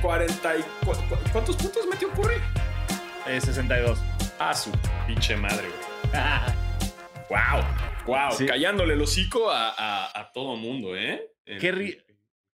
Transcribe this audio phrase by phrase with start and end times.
[0.00, 0.64] 40 y,
[1.32, 2.36] ¿Cuántos puntos metió Curry?
[3.26, 3.98] Eh, 62.
[4.38, 4.70] Ah, su
[5.06, 6.12] pinche madre, güey.
[7.30, 7.62] wow,
[8.06, 8.32] wow.
[8.32, 8.46] Sí.
[8.46, 11.30] Callándole el hocico a, a, a todo mundo, ¿eh?
[11.44, 12.04] El- Qué ri-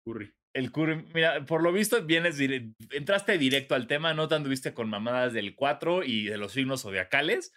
[0.05, 0.33] Curry.
[0.53, 4.73] El Curry, mira, por lo visto vienes dire- entraste directo al tema, no te anduviste
[4.73, 7.53] con mamadas del 4 y de los signos zodiacales.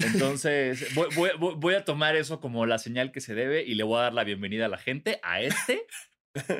[0.00, 3.98] Entonces, voy- voy a tomar eso como la señal que se debe y le voy
[3.98, 5.86] a dar la bienvenida a la gente a este,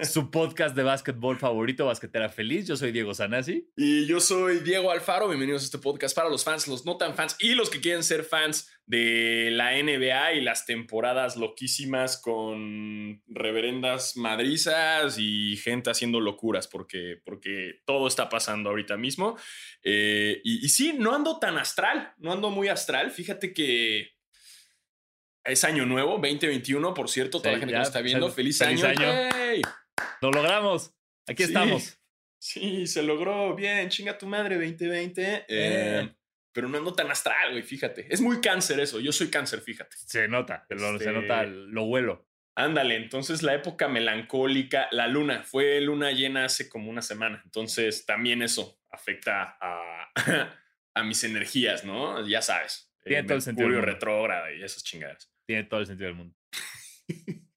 [0.03, 2.67] su podcast de básquetbol favorito, Basquetera Feliz.
[2.67, 3.71] Yo soy Diego Sanasi.
[3.77, 5.29] Y yo soy Diego Alfaro.
[5.29, 8.03] Bienvenidos a este podcast para los fans, los no tan fans y los que quieren
[8.03, 16.21] ser fans de la NBA y las temporadas loquísimas con reverendas madrizas y gente haciendo
[16.21, 19.37] locuras porque, porque todo está pasando ahorita mismo.
[19.83, 23.11] Eh, y, y sí, no ando tan astral, no ando muy astral.
[23.11, 24.18] Fíjate que
[25.45, 28.31] es año nuevo, 2021, por cierto, toda Sí, la gente ya, que nos está viendo.
[28.31, 29.11] feliz- Feliz, feliz año.
[29.11, 29.63] año.
[30.21, 30.95] Lo logramos.
[31.27, 31.49] Aquí Sí.
[31.51, 31.99] estamos.
[32.41, 35.23] Sí, se logró bien, chinga tu madre 2020.
[35.25, 36.15] eh, Eh.
[36.53, 38.07] Pero no ando tan astral, güey, fíjate.
[38.13, 39.97] Es muy cáncer eso, yo soy cáncer, fíjate.
[39.97, 42.27] Se nota, Este- se nota, lo vuelo.
[42.57, 48.05] Ándale, entonces la época melancólica, la luna, fue luna llena hace como una semana, entonces
[48.07, 50.11] también eso afecta a,
[50.95, 52.27] a mis energías, ¿no?
[52.27, 52.88] Ya sabes.
[53.09, 55.31] Tiene todo el sentido Mercurio retrógrado y esas chingadas.
[55.47, 56.37] Tiene todo el sentido del mundo.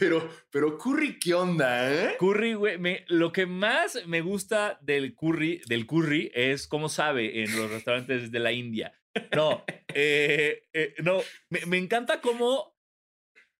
[0.00, 2.16] Pero, pero Curry, ¿qué onda, eh?
[2.18, 7.56] Curry, güey, lo que más me gusta del curry, del curry es cómo sabe en
[7.56, 8.92] los restaurantes de la India.
[9.36, 12.76] No, eh, eh, no, me, me encanta cómo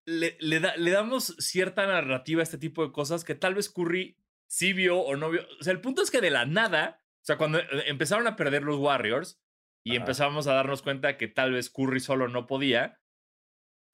[0.07, 3.69] le, le da- le damos cierta narrativa a este tipo de cosas que tal vez
[3.69, 4.17] Curry
[4.49, 5.47] sí vio o no vio.
[5.61, 8.63] O sea, el punto es que de la nada, o sea, cuando empezaron a perder
[8.65, 9.41] los Warriors
[9.85, 10.01] y Ajá.
[10.01, 13.01] empezamos a darnos cuenta que tal vez Curry solo no podía,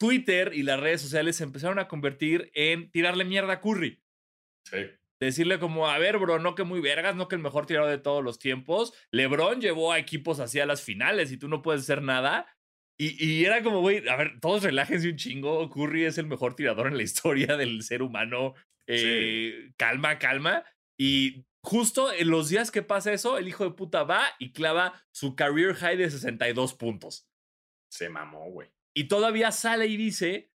[0.00, 4.00] Twitter y las redes sociales se empezaron a convertir en tirarle mierda a Curry
[4.64, 4.78] Sí.
[5.20, 7.98] decirle como, a ver, bro, no que muy vergas, no que el mejor tirador de
[7.98, 8.92] todos los tiempos.
[9.12, 12.46] LeBron llevó a equipos hacia las finales y tú no puedes hacer nada.
[13.00, 15.68] Y, y era como, güey, a ver, todos relájense un chingo.
[15.70, 18.54] Curry es el mejor tirador en la historia del ser humano.
[18.86, 20.64] Eh, Calma, calma.
[21.00, 25.04] Y justo en los días que pasa eso, el hijo de puta va y clava
[25.10, 27.28] su career high de 62 puntos.
[27.90, 28.70] Se mamó, güey.
[28.94, 30.50] Y todavía sale y dice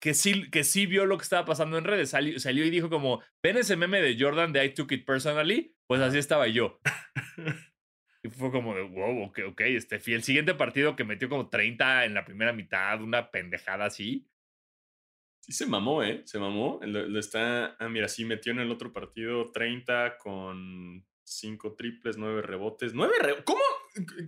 [0.00, 2.10] que sí, que sí vio lo que estaba pasando en redes.
[2.10, 5.74] Salió, salió y dijo como, ¿ven ese meme de Jordan de I took it personally?
[5.86, 6.80] Pues así estaba yo.
[8.22, 12.04] y fue como de, wow, ok, ok, este, el siguiente partido que metió como 30
[12.04, 14.28] en la primera mitad, una pendejada así.
[15.46, 16.22] Sí se mamó, ¿eh?
[16.24, 16.80] Se mamó.
[16.82, 17.76] Lo, lo está...
[17.78, 22.94] Ah, mira, sí metió en el otro partido 30 con 5 triples, 9 rebotes.
[22.94, 23.44] ¿9 rebotes?
[23.44, 23.60] ¿Cómo?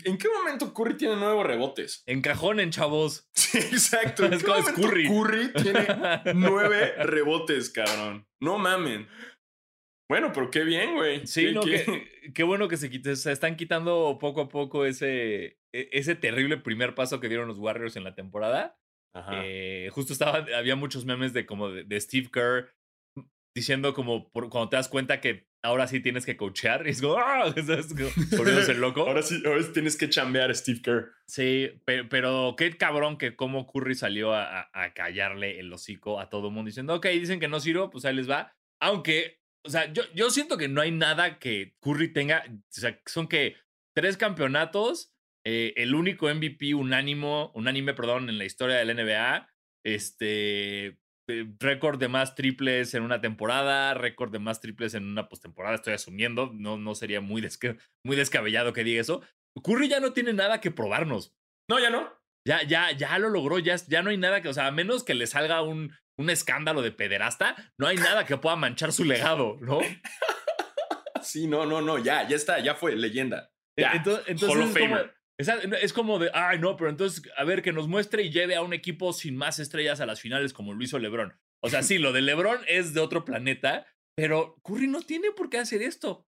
[0.04, 2.02] ¿En qué momento Curry tiene 9 rebotes?
[2.06, 3.28] Encajonen, chavos.
[3.34, 4.26] Sí, exacto.
[4.26, 5.08] ¿En Es qué es Curry.
[5.08, 5.86] Curry tiene
[6.34, 8.26] 9 rebotes, cabrón?
[8.40, 9.08] No mamen.
[10.08, 11.26] Bueno, pero qué bien, güey.
[11.26, 14.48] Sí, Qué- no, qué- qué, qué bueno que se, quite- se están quitando poco a
[14.48, 18.77] poco ese, e- ese terrible primer paso que dieron los Warriors en la temporada.
[19.32, 22.70] Eh, justo estaba, había muchos memes de como de, de Steve Kerr
[23.56, 27.00] diciendo como por- cuando te das cuenta que ahora sí tienes que coachear y es
[27.02, 27.46] como, ¡ah!
[27.56, 29.00] Volviéndose loco.
[29.02, 31.12] Ahora sí, ahora tienes que chambear, Steve Kerr.
[31.26, 36.20] Sí, pe- pero, qué cabrón que como Curry salió a, a- a callarle el hocico
[36.20, 38.52] a todo el mundo diciendo, ok, dicen que no sirvo, pues ahí les va.
[38.80, 43.00] Aunque, o sea, yo, yo siento que no hay nada que Curry tenga, o sea,
[43.06, 43.56] son que
[43.96, 45.12] tres campeonatos,
[45.44, 49.48] eh, el único MVP unánimo, unánime, perdón, en la historia de la NBA,
[49.84, 50.86] este,
[51.30, 55.74] eh, récord de más triples en una temporada, récord de más triples en una postemporada,
[55.76, 59.22] estoy asumiendo, no, no sería muy, desca- muy descabellado que diga eso.
[59.62, 61.34] Curry ya no tiene nada que probarnos.
[61.70, 62.12] No, ya no.
[62.46, 65.04] Ya, ya, ya lo logró, ya, ya no hay nada que, o sea, a menos
[65.04, 69.04] que le salga un, un escándalo de pederasta, no hay nada que pueda manchar su
[69.04, 69.80] legado, ¿no?
[71.20, 71.98] Sí, no, no, no.
[71.98, 72.60] Ya, ya está.
[72.60, 72.96] Ya fue.
[72.96, 73.50] Leyenda.
[73.76, 73.92] Ya.
[73.92, 75.14] Entonces, entonces Hall of Famer.
[75.38, 78.56] Esa- es como de, ay, no, pero entonces, a ver, que nos muestre y lleve
[78.56, 81.38] a un equipo sin más estrellas a las finales como lo hizo LeBron.
[81.62, 83.86] O sea, sí, lo de LeBron es de otro planeta,
[84.16, 86.26] pero Curry no tiene por qué hacer esto.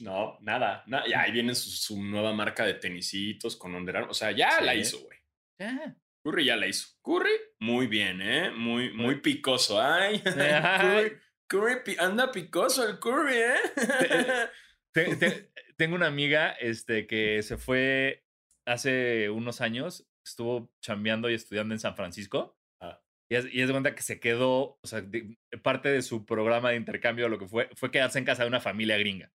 [0.00, 0.84] No, nada.
[1.08, 4.10] Ya ahí viene su, su nueva marca de tenisitos con Under Armour.
[4.10, 5.18] O sea, ya la hizo, güey.
[5.58, 5.96] Ya.
[6.22, 6.88] Curry ya la hizo.
[7.02, 7.30] Curry,
[7.60, 8.50] muy bien, ¿eh?
[8.50, 9.80] Muy, muy picoso.
[9.80, 11.12] Ay, Ay.
[11.48, 13.54] Curry, anda picoso el Curry, ¿eh?
[14.92, 18.25] Te- te- tengo una amiga este, que se fue
[18.66, 22.56] hace unos años, estuvo chambeando y estudiando en San Francisco.
[22.82, 23.00] Ah.
[23.30, 26.24] Y, es, y es de cuenta que se quedó, o sea, de- parte de su
[26.26, 29.32] programa de intercambio, lo que fue, fue quedarse en casa de una familia gringa.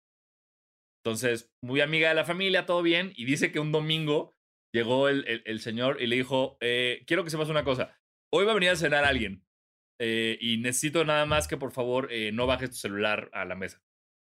[1.03, 4.35] Entonces, muy amiga de la familia, todo bien, y dice que un domingo
[4.73, 7.97] llegó el, el- el señor y le dijo, eh, quiero que sepas una cosa,
[8.33, 9.43] hoy va a venir a cenar alguien
[9.99, 13.55] eh, y necesito nada más que por favor eh, no bajes tu celular a la
[13.55, 13.81] mesa.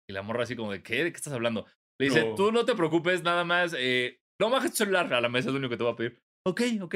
[0.08, 1.02] Y la morra así como de, ¿qué?
[1.04, 1.66] ¿De qué estás hablando?
[1.98, 2.34] Le dice, No.
[2.34, 5.52] tú no te preocupes, nada más, eh, no bajes tu celular a la mesa, es
[5.52, 6.20] lo único que te voy a pedir.
[6.46, 6.94] Ok, ok.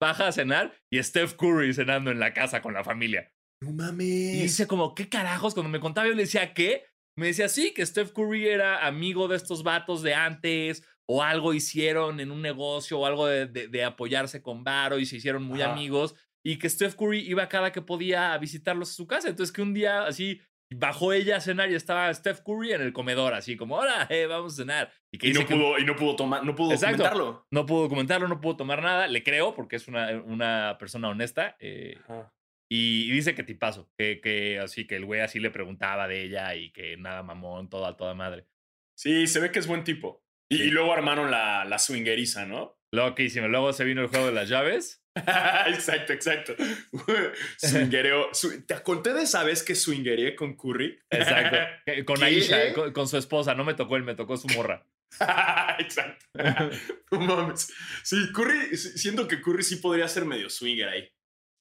[0.00, 3.32] Baja a cenar y Steph Curry cenando en la casa con la familia.
[3.62, 4.32] No Y mames.
[4.42, 5.54] dice como, ¿qué carajos?
[5.54, 6.84] Cuando me contaba yo le decía, ¿qué?
[7.18, 11.54] Me decía, sí, que Steph Curry era amigo de estos vatos de antes o algo
[11.54, 15.44] hicieron en un negocio o algo de, de- de apoyarse con Varo y se hicieron
[15.44, 16.14] muy amigos
[16.44, 19.28] y que Steph Curry iba cada que podía a visitarlos a su casa.
[19.30, 20.40] Entonces que un día así
[20.74, 24.26] bajó ella a cenar y estaba Steph Curry en el comedor así como, hola, eh,
[24.26, 24.92] vamos a cenar.
[25.12, 26.96] Y que Y no dice que pudo, y no pudo tomar, no pudo Exacto.
[26.98, 27.46] comentarlo.
[27.50, 29.06] no pudo comentarlo, no pudo tomar nada.
[29.06, 31.56] Le creo porque es una, una persona honesta.
[31.60, 31.98] eh,
[32.68, 36.24] y, y dice que tipazo, que, que así que el güey así le preguntaba de
[36.24, 38.48] ella y que nada mamón, todo a toda madre.
[38.98, 40.24] Sí, se ve que es buen tipo.
[40.50, 40.62] Y, Sí.
[40.64, 42.76] y luego armaron la, la swingeriza, ¿no?
[42.92, 43.46] Loquísimo.
[43.46, 45.04] Luego se vino el juego de las llaves.
[45.68, 46.54] exacto, exacto.
[47.56, 48.30] Swingereo.
[48.66, 50.98] ¿Te conté de esa vez que swingeré con Curry?
[51.10, 51.56] Exacto.
[52.04, 52.24] Con ¿Qué?
[52.24, 53.54] Aisha, con, con su esposa.
[53.54, 54.84] No me tocó él, me tocó su morra.
[55.78, 56.26] exacto.
[57.10, 57.72] Mames.
[58.02, 61.08] Sí, Curry, si- siento que Curry sí podría ser medio swinger ahí.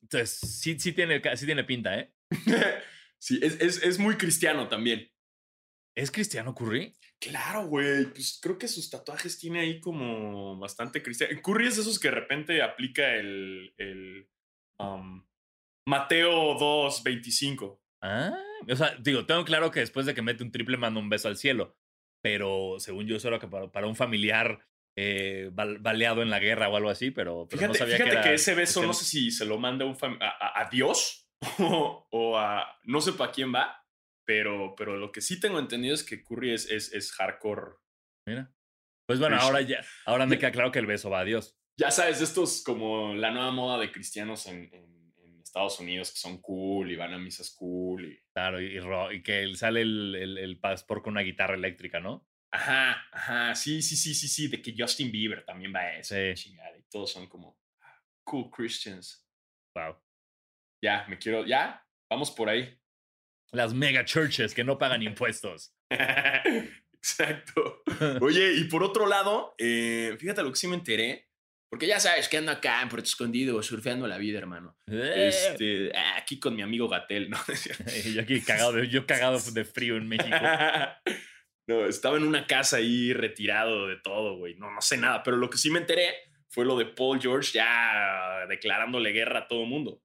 [0.01, 2.12] Entonces, sí, sí, tiene, sí tiene pinta, ¿eh?
[3.18, 5.10] sí, es, es, es muy cristiano también.
[5.96, 6.94] ¿Es Cristiano Curry?
[7.19, 8.06] Claro, güey.
[8.06, 11.39] Pues creo que sus tatuajes tiene ahí como bastante cristiano.
[11.41, 14.29] Curry es de esos que de repente aplica el, el
[14.79, 15.25] um,
[15.88, 17.79] Mateo 2.25.
[18.01, 18.38] Ah,
[18.69, 21.27] o sea, digo, tengo claro que después de que mete un triple manda un beso
[21.27, 21.75] al cielo.
[22.21, 24.59] Pero según yo, eso era que para, para un familiar
[24.97, 28.29] eh, bal- baleado en la guerra o algo así, pero, pero Fíjate, no sabía fíjate
[28.29, 31.27] que, ese beso no sé si se lo manda un a, a- a Dios
[31.59, 33.85] o, o a no sé para quién va,
[34.25, 37.77] pero, pero lo que sí tengo entendido es que Curry es, es, es hardcore.
[38.27, 38.51] Mira.
[39.07, 41.60] Pues bueno, ahora ya, ahora me queda claro que el beso va a Dios.
[41.80, 46.18] Ya sabes, estos como la nueva moda de cristianos en, en- en Estados Unidos que
[46.18, 48.06] son cool y van a misas cool.
[48.13, 48.19] Y...
[48.33, 48.80] Claro, y,
[49.16, 52.27] y que sale el, el, el pastor con una guitarra eléctrica, ¿no?
[52.51, 56.16] Ajá, ajá, sí, sí, sí, sí, sí, de que Justin Bieber también va a eso.
[56.16, 56.33] Sí.
[56.33, 59.27] chingada, y todos son como ah, cool Christians.
[59.75, 60.01] Wow.
[60.83, 62.80] Ya, me quiero, ya, vamos por ahí.
[63.51, 65.74] Las mega churches que no pagan impuestos.
[67.06, 67.83] Exacto.
[68.21, 71.30] Oye, y por otro lado, eh, fíjate lo que sí me enteré.
[71.69, 74.77] Porque ya sabes que ando acá en Puerto Escondido surfeando la vida, hermano.
[74.88, 77.38] Este, ah, aquí con mi amigo Gatel, ¿no?
[78.13, 80.38] Yo aquí cagado, de, yo cagado de frío en México.
[81.68, 84.56] no, estaba en una casa ahí retirado de todo, güey.
[84.56, 86.15] No, no sé nada, pero lo que sí me enteré
[86.50, 90.01] fue lo de Paul George ya declarándole guerra a todo mundo.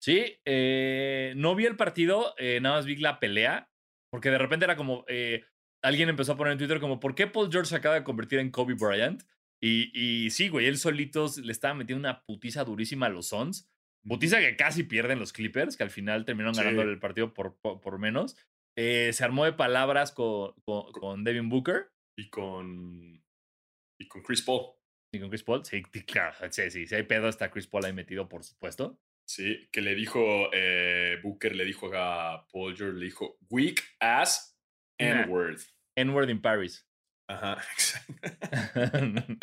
[0.00, 3.70] Sí, eh, no vi el partido, eh, nada más vi la pelea,
[4.12, 5.44] porque de repente era como, eh,
[5.82, 8.38] alguien empezó a poner en Twitter como, ¿por qué Paul George se acaba de convertir
[8.38, 9.22] en Kobe Bryant?
[9.60, 13.68] Y, y sí, güey, él solito le estaba metiendo una putiza durísima a los Suns.
[14.06, 16.62] Putiza que casi pierden los Clippers, que al final terminaron Sí.
[16.62, 18.36] ganando el partido por, por, por menos.
[18.76, 23.20] Se armó de palabras con, con, con Devin Booker Y con,
[24.00, 24.70] y con Chris Paul.
[25.12, 25.64] y con Chris Paul.
[25.64, 29.00] Sí, claro, sí, sí, si hay pedo está Chris Paul ahí metido, por supuesto.
[29.28, 34.58] Sí, que le dijo, eh, Booker le dijo a Paul George, le dijo, weak ass.
[34.98, 35.60] N-word.
[35.96, 36.88] N-word in Paris.
[37.28, 38.14] Ajá, exacto.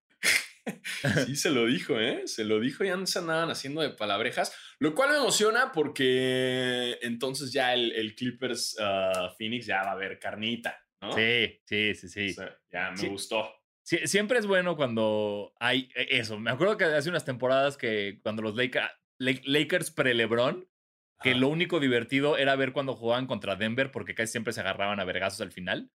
[1.25, 2.21] Sí, se lo dijo, ¿eh?
[2.25, 6.97] Se lo dijo y antes se andaban haciendo de palabrejas, lo cual me emociona porque
[7.01, 11.11] entonces ya el, el Clippers ah, Phoenix ya va a haber carnita, ¿no?
[11.13, 12.33] sí, sí, sí, O sí.
[12.33, 13.07] sea, ya me Sí.
[13.07, 13.49] gustó.
[13.85, 16.39] Sie- Siempre es bueno cuando hay eh, eso.
[16.39, 20.67] Me acuerdo que hace unas temporadas que cuando los Laker- La- Lakers pre-Lebron,
[21.21, 24.59] que Ajá, lo único divertido era ver cuando jugaban contra Denver porque casi siempre se
[24.61, 25.89] agarraban a vergazos al final.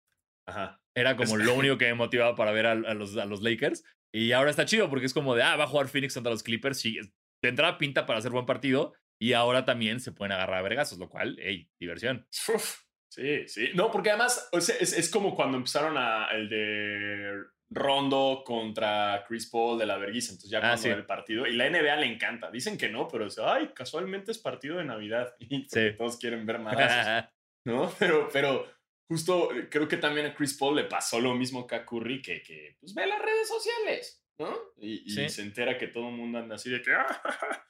[0.47, 0.81] Ajá.
[0.95, 3.41] Era como Es- lo único que me motivaba para ver a, a los, a los
[3.41, 3.83] Lakers.
[4.13, 6.43] Y ahora está chido porque es como de, ah, va a jugar Phoenix contra los
[6.43, 6.79] Clippers.
[6.79, 6.97] Sí,
[7.43, 8.93] entrada pinta para hacer buen partido.
[9.19, 12.27] Y ahora también se pueden agarrar a vergazos, lo cual, hey, diversión.
[12.53, 12.81] Uf,
[13.11, 13.69] sí, sí.
[13.73, 17.33] No, porque además o sea, es, es como cuando empezaron a, el de
[17.69, 20.31] Rondo contra Chris Paul de la vergüenza.
[20.31, 20.89] Entonces ya Ah, cuando sí.
[20.89, 21.45] el partido.
[21.47, 22.49] Y la NBA le encanta.
[22.51, 25.35] Dicen que no, pero dice, ay, casualmente es partido de Navidad.
[25.39, 25.91] Y Sí.
[25.97, 27.29] todos quieren ver madrazos,
[27.65, 27.91] ¿no?
[27.99, 28.65] Pero, pero
[29.09, 32.41] justo creo que también a Chris Paul le pasó lo mismo que a Curry, que,
[32.41, 34.55] que pues ve las redes sociales, ¿no?
[34.77, 35.29] Y, y Sí.
[35.29, 37.21] se entera que todo el mundo anda así de que, "Ah,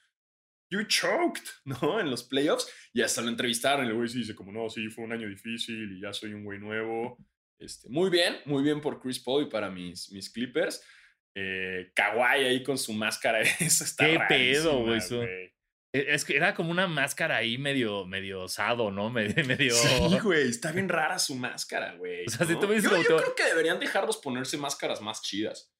[0.70, 2.00] you choked, ¿no?
[2.00, 2.72] En los playoffs.
[2.94, 5.28] Y hasta lo entrevistaron y el güey sí dice como, no, sí, fue un año
[5.28, 7.18] difícil y ya soy un güey nuevo.
[7.60, 10.84] Este, muy bien, muy bien por Chris Paul y para mis, mis Clippers.
[11.36, 15.00] Eh, Kawhi ahí con su máscara, eso está ¿Qué pedo, güey,
[15.94, 19.10] E- Es que era como una máscara ahí medio, medio osado, ¿no?
[19.12, 19.74] Medio, medio...
[19.74, 22.26] Sí, güey, está bien rara su máscara, güey.
[22.26, 25.74] O sea, si tú yo, creo que deberían dejarlos ponerse máscaras más chidas.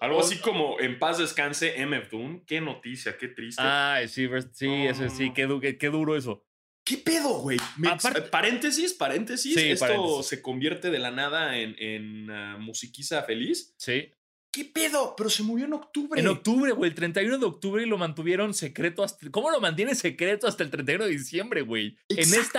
[0.00, 2.44] Algo O- así como en paz descanse MF Doom.
[2.44, 3.62] Qué noticia, qué triste.
[3.64, 5.34] Ah, sí, sí, eso sí, No.
[5.34, 6.46] qué, du- qué- qué duro eso.
[6.90, 7.56] ¿Qué pedo, güey?
[7.88, 9.54] Aparte- paréntesis, paréntesis.
[9.54, 10.26] Sí, Esto paréntesis.
[10.26, 13.74] se convierte de la nada en, en ah, musiquiza feliz.
[13.78, 14.10] Sí.
[14.52, 15.14] ¿Qué pedo?
[15.16, 16.20] Pero se murió en octubre.
[16.20, 19.30] En octubre, güey, el 31 de octubre y lo mantuvieron secreto hasta...
[19.30, 21.96] ¿Cómo lo mantiene secreto hasta el 31 de diciembre, güey?
[22.08, 22.58] En esta,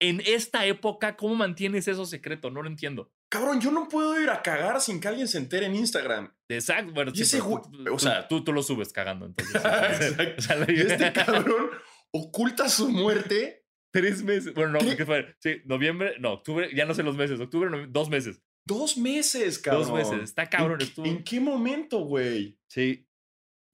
[0.00, 2.50] en esta época, ¿cómo mantienes eso secreto?
[2.50, 3.12] No lo entiendo.
[3.28, 6.34] Cabrón, yo no puedo ir a cagar sin que alguien se entere en Instagram.
[6.48, 9.54] Exacto, bueno, Y sí, ese tú- o sea- tú, tú lo subes cagando, entonces.
[9.64, 10.34] Exacto.
[10.38, 11.70] O sea, la- Y este cabrón
[12.10, 13.57] oculta su muerte.
[13.92, 14.54] Tres meses.
[14.54, 15.04] Bueno, no, ¿Qué?
[15.06, 15.34] fue.
[15.40, 17.40] Sí, noviembre, no, octubre, ya no sé los meses.
[17.40, 18.42] Octubre, dos meses.
[18.66, 19.82] Dos meses, cabrón.
[19.88, 20.22] Dos meses.
[20.24, 21.06] Está cabrón, ¿En, estuvo.
[21.06, 22.58] ¿En qué momento, güey?
[22.68, 23.06] Sí,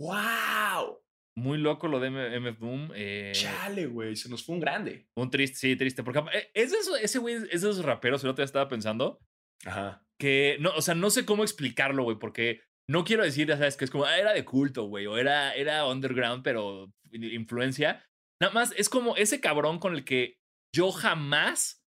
[0.00, 1.00] ¡Wow!
[1.37, 2.90] muy loco lo de MF Doom.
[2.94, 4.14] eh, Chale, güey.
[4.14, 5.09] Se nos fue un grande.
[5.16, 6.04] un triste, sí, triste.
[6.04, 8.68] Porque eh, es de esos- ese güey es de esos raperos, el otro día estaba
[8.68, 9.18] pensando,
[9.64, 10.06] Ajá.
[10.21, 13.76] que no, o sea, no sé cómo explicarlo, güey, porque no quiero decir, ya sabes,
[13.76, 18.04] que es como, ah, era de culto, güey, o era, era underground, pero influencia.
[18.44, 20.38] Nada más es como ese cabrón con el que
[20.70, 21.82] yo jamás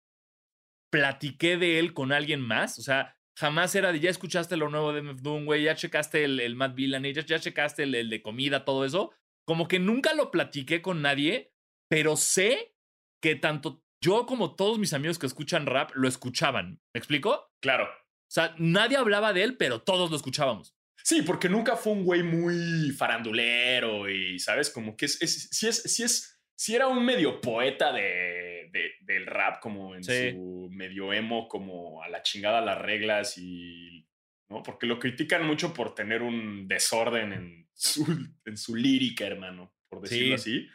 [0.91, 2.77] platiqué de él con alguien más.
[2.77, 6.23] O sea, jamás era de ya escuchaste lo nuevo de MF Doom, güey, ya checaste
[6.23, 9.15] el, el Matt Villani, ya, ya checaste el, el de comida, todo eso.
[9.47, 11.55] Como que nunca lo platiqué con nadie,
[11.89, 12.75] pero sé
[13.19, 16.79] que tanto yo como todos mis amigos que escuchan rap lo escuchaban.
[16.93, 17.51] ¿Me explico?
[17.63, 17.85] Claro.
[17.85, 20.75] O sea, nadie hablaba de él, pero todos lo escuchábamos.
[21.03, 24.69] Sí, porque nunca fue un güey muy farandulero y, ¿sabes?
[24.69, 28.91] Como que es, es, sí es, sí es, sí era un medio poeta de, de-
[29.01, 30.31] del rap, como en Sí.
[30.31, 34.07] su medio emo, como a la chingada las reglas y,
[34.49, 34.63] ¿no?
[34.63, 38.05] Porque lo critican mucho por tener un desorden en su,
[38.45, 40.67] en su lírica, hermano, por decirlo así.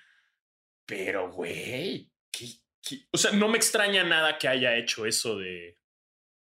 [0.87, 2.47] Pero, güey, ¿qué-
[2.82, 3.00] qué?
[3.12, 5.78] o sea, no me extraña nada que haya hecho eso de,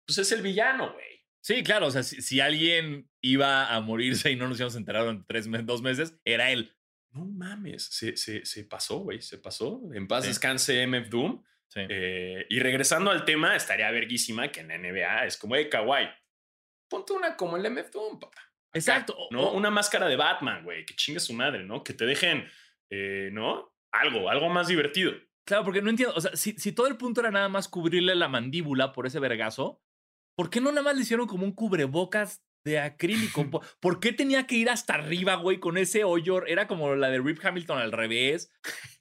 [0.06, 1.04] pues es el villano, güey.
[1.40, 4.78] Sí, claro, o sea, si, si alguien iba a morirse y no nos íbamos a
[4.78, 6.75] enterar en tres dos meses, era él.
[7.16, 9.80] No mames, se, se, se pasó, güey, se pasó.
[9.94, 10.28] En paz Sí.
[10.28, 11.42] descanse MF Doom.
[11.68, 11.80] Sí.
[11.88, 16.08] Eh, y regresando al tema, estaría verguísima que en la NBA es como, hey, kawaii,
[16.88, 18.38] ponte una como el MF Doom, papá.
[18.40, 19.16] Acá, Exacto.
[19.30, 19.52] ¿No?
[19.52, 21.82] Una máscara de Batman, güey, que chingue su madre, ¿no?
[21.82, 22.46] Que te dejen,
[22.90, 23.74] eh, ¿no?
[23.92, 25.12] Algo, algo más divertido.
[25.46, 26.14] Claro, porque no entiendo.
[26.14, 29.20] O sea, si, si todo el punto era nada más cubrirle la mandíbula por ese
[29.20, 29.80] vergazo,
[30.36, 33.48] ¿por qué no nada más le hicieron como un cubrebocas de acrílico?
[33.80, 36.44] ¿Por, qué tenía que ir hasta arriba, güey, con ese hoyo?
[36.46, 38.50] Era como la de Rip Hamilton al revés.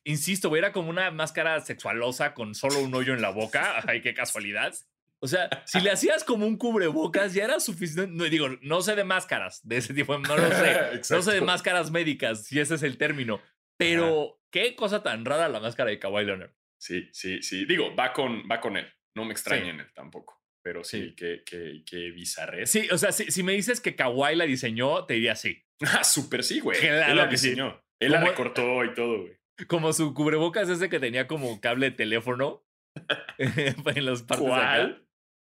[0.04, 3.84] Insisto, güey, era como una máscara sexualosa con solo un hoyo en la boca.
[3.88, 4.74] Ay, qué casualidad.
[5.20, 8.12] O sea, si le hacías como un cubrebocas, ya era suficiente.
[8.14, 11.02] No, digo, no sé de máscaras de ese tipo, no lo sé.
[11.10, 13.42] No sé de máscaras médicas, si ese es el término.
[13.78, 16.52] Pero qué cosa tan rara la máscara de Kawhi Leonard.
[16.78, 17.66] Sí, sí, sí.
[17.66, 18.88] Digo, va con, va con él.
[19.16, 19.80] No me extraña Sí.
[19.80, 20.45] él tampoco.
[20.66, 21.16] Pero sí, Sí.
[21.16, 22.72] qué, qué, qué bizarrez.
[22.72, 25.62] Sí, o sea, si, si me dices que Kawhi la diseñó, te diría sí.
[25.82, 26.80] Ah, súper sí, güey.
[26.80, 27.50] Claro Él la que sí.
[27.50, 27.80] diseñó.
[28.02, 29.38] Él la ¿Cómo- recortó y todo, güey.
[29.68, 32.66] Como su cubrebocas ese que tenía como cable de teléfono
[33.38, 34.98] en las partes.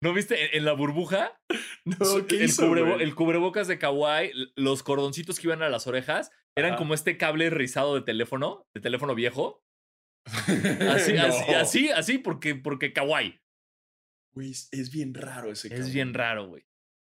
[0.03, 0.43] ¿No viste?
[0.47, 1.39] En, en la burbuja,
[1.85, 3.03] No, ¿qué el, hizo, cubrebo- güey?
[3.03, 6.79] el cubrebocas de Kawhi, los cordoncitos que iban a las orejas, eran Ajá.
[6.79, 9.62] como este cable rizado de teléfono, de teléfono viejo.
[10.27, 13.39] Así, así, así, así, porque, porque Kawhi.
[14.33, 15.93] Güey, es, es bien raro ese Es cabrón.
[15.93, 16.65] bien raro, güey.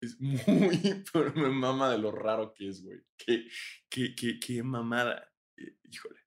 [0.02, 1.04] Es muy...
[1.12, 3.00] Pero me mama de lo raro que es, güey.
[3.18, 3.48] Qué,
[3.90, 5.32] qué, qué, qué mamada.
[5.58, 6.20] Eh, Híjole.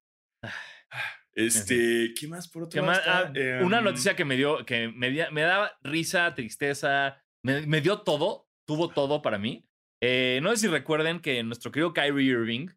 [1.32, 3.00] Este, ¿qué más por otro ¿Qué lado?
[3.06, 3.32] Ah,
[3.64, 8.48] una Em, noticia que me dio, que me, daba risa, tristeza, me, me dio todo,
[8.66, 9.66] tuvo todo para mí.
[10.02, 12.68] Eh, no sé si recuerden que nuestro querido Kyrie Irving,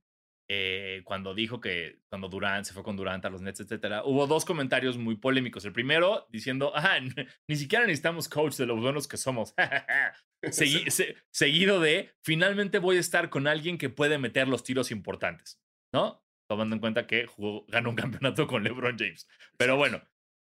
[0.49, 4.27] eh, cuando dijo que cuando Durant se fue con Durant a los Nets, etcétera, hubo
[4.27, 5.63] dos comentarios muy polémicos.
[5.65, 6.99] El primero diciendo, ajá,
[7.47, 9.53] ni siquiera necesitamos coach de los buenos que somos.
[10.43, 14.91] Segui- se- seguido de, finalmente voy a estar con alguien que puede meter los tiros
[14.91, 15.61] importantes,
[15.93, 16.21] ¿no?
[16.49, 19.27] Tomando en cuenta que jugó, ganó un campeonato con LeBron James.
[19.57, 20.01] Pero bueno,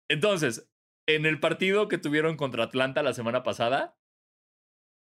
[0.10, 0.70] entonces,
[1.08, 3.98] en el partido que tuvieron contra Atlanta la semana pasada,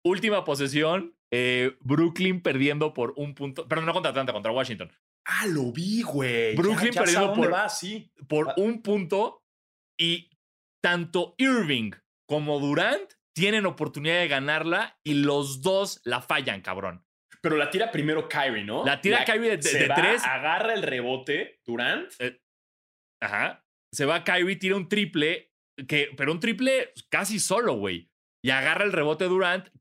[0.04, 4.90] última posesión, eh, Brooklyn perdiendo por un punto, perdón, no contra Atlanta, contra Washington,
[5.28, 6.54] Ah, lo vi, güey.
[6.54, 8.12] Brooklyn ya perdiendo por- va, sí.
[8.28, 8.54] por Ah.
[8.58, 9.42] un punto
[9.98, 10.30] y
[10.80, 11.90] tanto Irving
[12.28, 17.04] como Durant tienen oportunidad de ganarla y los dos la fallan, cabrón.
[17.42, 18.84] Pero la tira primero Kyrie, ¿no?
[18.84, 20.22] La tira Kyrie de- de- se de va, tres.
[20.24, 22.08] Agarra el rebote, Durant.
[23.20, 23.64] Ajá.
[23.92, 25.52] Se va Kyrie, tira un triple,
[25.88, 28.10] que, pero un triple casi solo, güey.
[28.44, 29.72] Y agarra el rebote Durant, eh,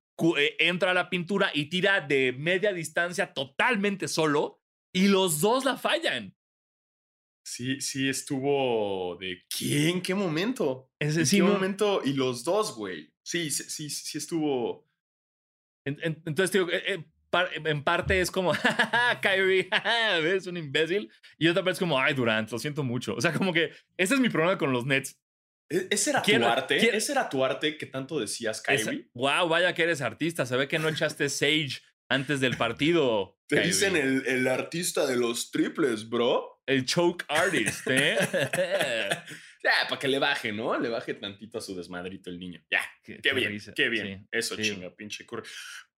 [0.60, 4.62] entra a la pintura y tira de media distancia totalmente solo.
[4.94, 6.36] Y los dos la fallan.
[7.46, 10.02] Sí, sí estuvo de ¿quién?
[10.02, 10.90] ¿Qué momento?
[11.00, 12.02] Es ¿En decir, qué no- momento?
[12.04, 13.14] Y los dos, güey.
[13.24, 14.88] Sí, sí, sí, sí estuvo.
[15.86, 17.06] En- en- Entonces, digo, eh, eh,
[17.66, 18.52] en parte es como,
[19.22, 19.70] Kyrie,
[20.36, 21.12] es un imbécil.
[21.38, 23.14] Y otra vez es como, ay, Durant, lo siento mucho.
[23.16, 25.20] O sea, como que ese es mi problema con los Nets.
[25.70, 26.96] ¿E-, ¿Ese era tu arte?
[26.96, 29.10] ¿Ese era tu arte que tanto decías, Kyrie?
[29.14, 30.46] wow, vaya que eres artista.
[30.46, 33.40] Se ve que no echaste Sage antes del partido.
[33.48, 36.62] Te dicen el, el, artista de los triples, bro.
[36.66, 38.18] El choke artist, ¿eh?
[39.64, 40.80] ya, para que le baje, ¿no?
[40.80, 42.64] Le baje tantito a su desmadrito el niño.
[42.72, 44.28] Ya, qué, bien, qué bien.
[44.32, 45.48] Eso chinga, pinche curva.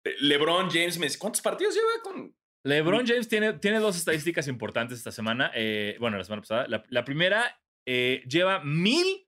[0.03, 2.35] Eh, LeBron James, ¿cuántos partidos lleva con...?
[2.63, 5.51] LeBron James tiene, tiene dos estadísticas importantes esta semana.
[5.55, 6.67] Eh, bueno, la semana pasada.
[6.89, 9.26] La, primera, eh, lleva mil,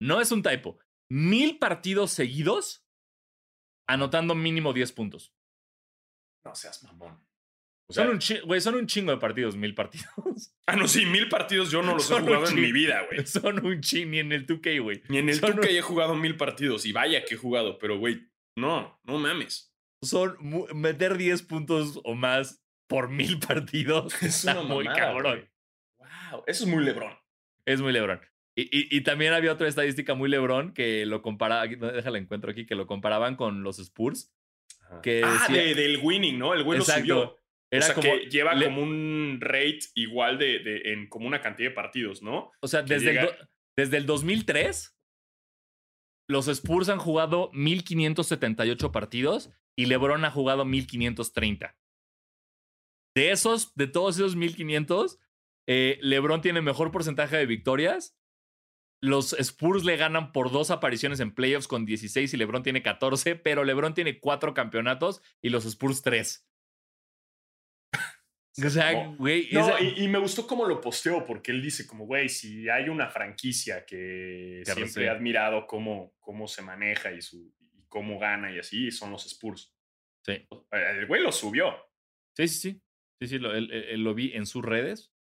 [0.00, 0.78] no es un typo,
[1.10, 2.86] mil partidos seguidos
[3.88, 5.32] anotando mínimo 10 puntos.
[6.44, 7.24] No seas mamón.
[7.88, 10.06] son, un son un chingo de partidos, mil partidos.
[10.68, 13.24] Ah, no, sí, mil partidos yo no los he jugado en mi vida, güey.
[13.24, 15.02] Son un chingo, ni en el 2K, güey.
[15.08, 16.84] Ni en el 2K he jugado mil partidos.
[16.86, 19.72] Y vaya que he jugado, pero, güey, no, no mames.
[20.02, 20.36] Son
[20.74, 24.20] meter 10 puntos o más por mil partidos.
[24.22, 25.48] Es una muy cabrón.
[25.98, 27.16] Wow, eso es muy Lebron.
[27.64, 28.20] Es muy Lebron.
[28.58, 32.74] Y, y, también había otra estadística muy Lebron que lo comparaba, déjala encuentro aquí, que
[32.74, 34.32] lo comparaban con los Spurs
[35.02, 36.54] que ah, del winning, ¿no?
[36.54, 37.38] El güey subió.
[37.70, 41.74] Era como, que lleva como un rate igual de, de, en como una cantidad de
[41.74, 42.52] partidos, ¿no?
[42.60, 43.28] O sea, desde, el,
[43.76, 44.96] desde el 2003,
[46.28, 51.76] los Spurs han jugado 1578 partidos y LeBron ha jugado 1530.
[53.16, 55.18] De esos, de todos esos 1500,
[55.66, 58.16] eh, LeBron tiene mejor porcentaje de victorias
[59.00, 63.36] los Spurs le ganan por dos apariciones en playoffs con 16 y LeBron tiene 14,
[63.36, 66.48] pero LeBron tiene cuatro campeonatos y los Spurs tres.
[68.64, 69.48] o sea, güey.
[69.52, 73.08] No, y, me gustó cómo lo posteó, porque él dice, como, güey, si hay una
[73.08, 78.58] franquicia que siempre he admirado cómo, cómo se maneja y, su, y cómo gana y
[78.58, 79.74] así, son los Spurs.
[80.24, 80.46] Sí.
[80.72, 81.76] El güey lo subió.
[82.34, 82.82] Sí, sí, sí.
[83.18, 85.15] Sí, sí, lo, lo vi en sus redes.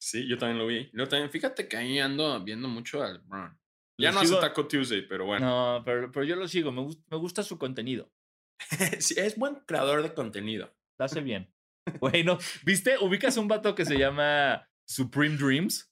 [0.00, 0.90] Sí, yo también lo vi.
[0.94, 3.58] Yo también, fíjate que ahí ando viendo mucho al Brown.
[3.98, 5.46] Ya no hace Taco Tuesday, pero bueno.
[5.46, 6.72] No, pero, pero yo lo sigo.
[6.72, 8.10] Me, me gusta su contenido.
[8.98, 10.74] sí, es buen creador de contenido.
[10.98, 11.52] Lo hace bien.
[12.00, 12.96] bueno, ¿viste?
[12.98, 15.86] ¿Ubicas un vato que se llama Supreme Dreams?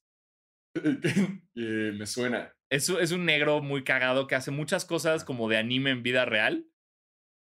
[1.61, 2.55] Eh, me suena.
[2.71, 6.25] Es, es un negro muy cagado que hace muchas cosas como de anime en vida
[6.25, 6.71] real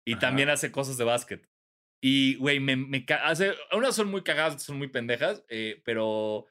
[0.07, 1.47] y también hace cosas de básquet.
[2.01, 3.53] Y, güey, me, me hace.
[3.71, 6.47] Unas son muy cagadas, son muy pendejas, eh, pero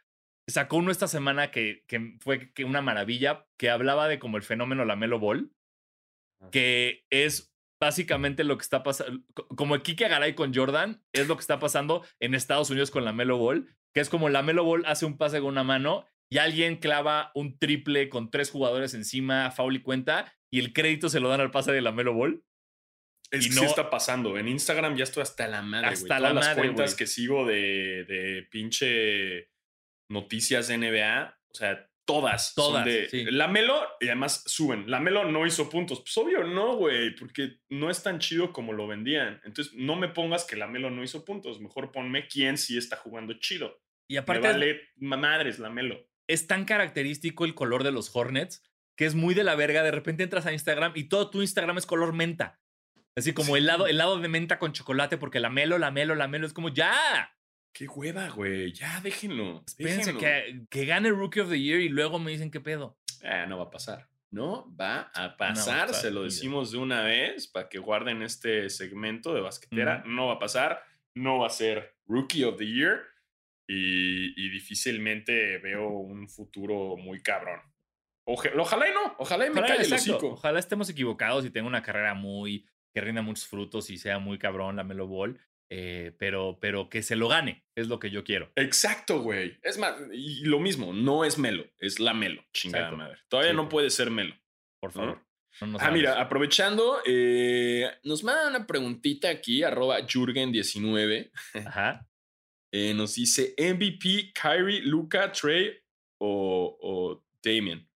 [0.46, 4.42] sacó uno esta semana que, que fue que una maravilla, que hablaba de como el
[4.42, 5.50] fenómeno Lamelo Ball,
[6.50, 11.40] que es básicamente lo que está pasando, como Kike Garay con Jordan, es lo que
[11.40, 15.18] está pasando en Estados Unidos con Lamelo Ball, que es como Lamelo Ball hace un
[15.18, 19.82] pase con una mano y alguien clava un triple con tres jugadores encima, foul y
[19.82, 22.42] cuenta, y el crédito se lo dan al pase de Lamelo Ball.
[23.30, 24.38] Es que no, está pasando.
[24.38, 28.46] En Instagram ya estoy hasta la madre, Hasta Todas las cuentas que sigo de, de
[28.48, 29.50] pinche
[30.08, 34.90] noticias de NBA, o sea, todas, todas son de la Melo y además suben.
[34.90, 36.00] La Melo no hizo puntos.
[36.00, 39.40] Pues obvio no, güey, porque no es tan chido como lo vendían.
[39.44, 42.96] Entonces, no me pongas que la Melo no hizo puntos, mejor ponme quién sí está
[42.96, 43.80] jugando chido.
[44.08, 46.08] Y aparte me vale madres la Melo.
[46.28, 48.62] Es tan característico el color de los Hornets
[48.96, 49.82] que es muy de la verga.
[49.82, 52.60] De repente entras a Instagram y todo tu Instagram es color menta.
[53.14, 56.14] Así como el, lado, el lado de menta con chocolate, porque la melo, la melo,
[56.14, 57.32] la melo es como ya.
[57.76, 58.72] Qué hueva, güey.
[58.72, 59.62] Ya, déjenlo.
[59.66, 62.96] Espérense que, que, gane Rookie of the Year y luego me dicen qué pedo.
[63.22, 64.08] Ah, no va a pasar.
[64.30, 65.92] No va a pasar.
[65.92, 70.02] Se lo decimos de una vez para que guarden este segmento de basquetera.
[70.06, 70.82] No va a pasar.
[71.14, 73.02] No va a ser Rookie of the Year.
[73.68, 77.60] Y, difícilmente veo un futuro muy cabrón.
[78.24, 79.16] Ojalá, y no.
[79.18, 82.66] Ojalá y me calle el Ojalá estemos equivocados y tenga una carrera muy.
[82.94, 85.38] que rinda muchos frutos y sea muy cabrón la Melo Ball.
[85.68, 88.52] Eh, pero, pero que se lo gane, es lo que yo quiero.
[88.54, 89.58] Exacto, güey.
[89.62, 93.18] Es más, y lo mismo, no es Melo, es la Melo, chingada madre.
[93.28, 94.34] Todavía no puede ser Melo.
[94.80, 95.26] Por favor.
[95.80, 101.30] ah, mira, aprovechando, eh, nos manda una preguntita aquí, arroba Jurgen19.
[101.66, 102.08] Ajá.
[102.72, 105.76] Eh, nos dice MVP, Kyrie, Luca, Trey
[106.20, 107.88] o, o Damien.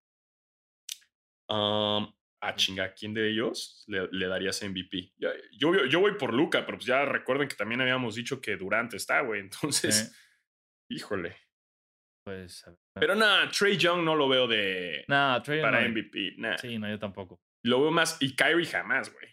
[1.48, 5.12] Um, ah, chinga, ¿quién de ellos le, darías MVP?
[5.52, 8.96] Yo, yo, voy por Luca, pero pues ya recuerden que también habíamos dicho que Durante
[8.96, 9.40] está, güey.
[9.40, 10.14] Entonces,
[10.88, 11.36] híjole.
[12.24, 12.64] Pues.
[12.94, 15.04] Pero nada, Trey Young no lo veo de.
[15.08, 16.36] Nah, Trey Para MVP.
[16.60, 17.40] Sí, no, yo tampoco.
[17.64, 18.16] Lo veo más.
[18.20, 19.26] Y Kyrie jamás, güey.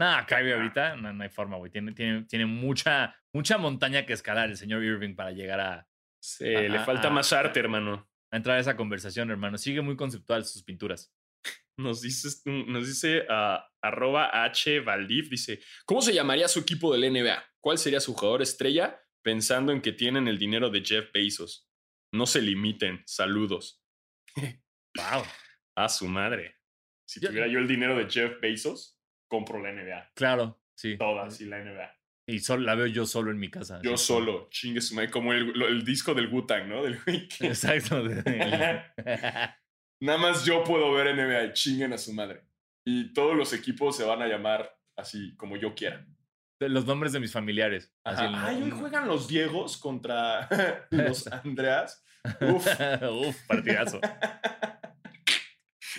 [0.00, 1.70] Nah, Kyrie ahorita no, hay forma, güey.
[1.70, 5.88] Tiene, tiene, tiene mucha, mucha montaña que escalar el señor Irving para llegar a.
[6.20, 8.08] Sí, le falta más arte, hermano.
[8.30, 9.58] A entrar a esa conversación, hermano.
[9.58, 11.12] Sigue muy conceptual sus pinturas.
[11.76, 17.12] Nos dice, nos dice ah, arroba H Valdiv, dice, ¿cómo se llamaría su equipo del
[17.12, 17.44] NBA?
[17.60, 21.68] ¿Cuál sería su jugador estrella pensando en que tienen el dinero de Jeff Bezos?
[22.12, 23.82] No se limiten, saludos.
[24.94, 25.24] Wow.
[25.74, 26.56] A su madre.
[27.08, 30.12] Si tuviera yo el dinero de Jeff Bezos, compro la NBA.
[30.14, 30.98] Claro, sí.
[30.98, 31.98] Toda, sí, la NBA.
[32.26, 33.80] Y solo, la veo yo solo en mi casa.
[33.82, 36.82] Yo solo, chingue su madre, como el, el disco del Wu-Tang, ¿no?
[36.84, 36.98] Del
[37.40, 38.02] Exacto.
[40.02, 42.42] Nada más yo puedo ver NBA chinguen a su madre.
[42.84, 46.04] Y todos los equipos se van a llamar así como yo quiera.
[46.58, 47.92] Los nombres de mis familiares.
[48.04, 48.34] Así el-.
[48.34, 50.48] Ay, hoy juegan los Diegos contra
[50.90, 52.04] los Andreas.
[52.40, 52.66] Uf.
[53.28, 54.00] Uf, partidazo.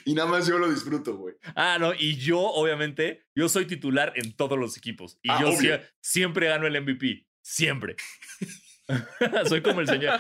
[0.06, 1.36] y nada más yo lo disfruto, güey.
[1.56, 5.18] Ah, no, y yo, obviamente, yo soy titular en todos los equipos.
[5.24, 5.80] Y Ah, yo obvio.
[6.02, 7.26] siempre gano el MVP.
[7.42, 7.96] Siempre.
[9.48, 10.20] soy como el señor.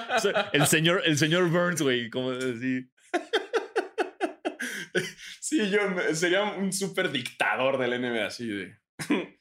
[0.53, 2.09] el señor, el señor Burns, güey.
[2.09, 2.89] Como así.
[5.39, 5.79] Sí, yo
[6.13, 8.77] sería un súper dictador del NBA, así de.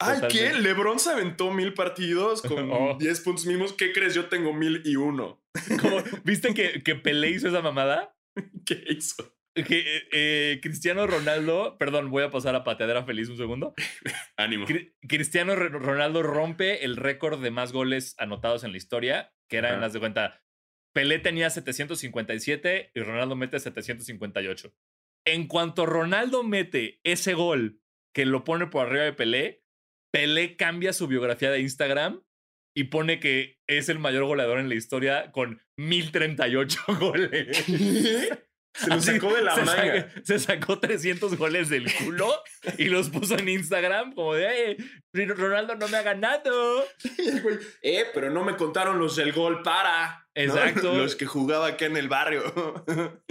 [0.00, 0.52] Ay, ¿qué?
[0.52, 2.96] LeBron se aventó mil partidos con Oh.
[2.98, 3.72] 10 puntos mínimos.
[3.72, 4.14] ¿Qué crees?
[4.14, 5.42] Yo tengo mil y uno.
[5.80, 8.16] Como, ¿Viste que, que Pelé hizo esa mamada?
[8.66, 9.32] ¿Qué hizo?
[9.54, 13.72] Que eh, eh, Cristiano Ronaldo, perdón, voy a pasar a pateadera feliz un segundo.
[14.36, 14.66] Ánimo.
[14.66, 19.72] Cri- Cristiano Ronaldo rompe el récord de más goles anotados en la historia, que era
[19.74, 20.43] en las de cuenta.
[20.94, 24.72] Pelé tenía 757 y Ronaldo mete 758.
[25.26, 27.80] En cuanto Ronaldo mete ese gol
[28.14, 29.64] que lo pone por arriba de Pelé,
[30.12, 32.22] Pelé cambia su biografía de Instagram
[32.76, 38.44] y pone que es el mayor goleador en la historia con 1038 goles.
[38.74, 39.82] Se lo Así, sacó de la se manga.
[40.10, 42.28] saca- se sacó 300 goles del culo
[42.76, 44.76] y los puso en Instagram como de, "Eh,
[45.36, 46.84] Ronaldo no me ha ganado.
[47.18, 50.20] Y el güey, eh, pero no me contaron los del gol para.
[50.36, 50.42] ¿no?
[50.42, 50.94] Exacto.
[50.96, 52.42] Los que jugaba acá en el barrio.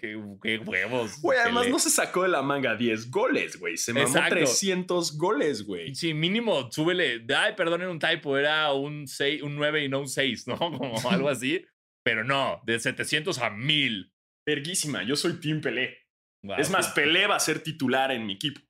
[0.00, 1.20] Qué huevos.
[1.20, 3.76] Güey, además no se sacó de la manga 10 goles, güey.
[3.76, 4.34] Se mamó Exacto.
[4.34, 5.94] 300 goles, güey.
[5.94, 7.24] Sí, mínimo, súbele.
[7.36, 10.56] Ay, perdonen un typo, era un, 6, un 9 y no un 6, ¿no?
[10.58, 11.64] Como algo así.
[12.04, 14.11] Pero no, de 700 a 1000.
[14.46, 15.98] Verguísima, yo soy Team Pelé.
[16.44, 16.88] Wow, es más.
[16.92, 18.60] Pelé va a ser titular en mi equipo.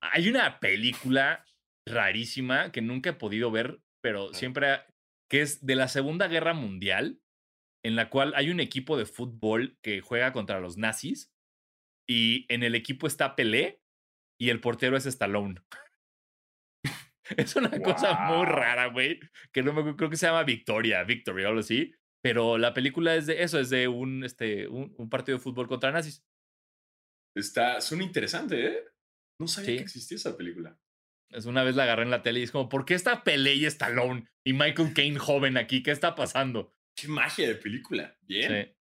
[0.00, 1.44] Hay una película
[1.86, 4.82] rarísima que nunca he podido ver, pero siempre,
[5.28, 7.20] que es de la Segunda Guerra Mundial,
[7.84, 11.32] en la cual hay un equipo de fútbol que juega contra los nazis
[12.08, 13.80] y en el equipo está Pelé
[14.38, 15.60] y el portero es Stallone.
[17.36, 19.20] es una cosa muy rara, güey,
[19.52, 23.14] que no me creo que se llama Victoria, Victory o algo así, pero la película
[23.16, 26.24] es de eso, es de un, este, un, un partido de fútbol contra nazis.
[27.36, 28.84] Está, suena interesante, ¿eh?
[29.40, 29.76] No sabía Sí.
[29.76, 30.78] que existía esa película.
[31.30, 33.54] Es una vez la agarré en la tele y es como, ¿por qué está Pelé
[33.54, 35.82] y Stallone y Michael Caine joven aquí?
[35.82, 36.74] ¿Qué está pasando?
[36.96, 38.18] Qué magia de película.
[38.22, 38.76] Bien, Sí,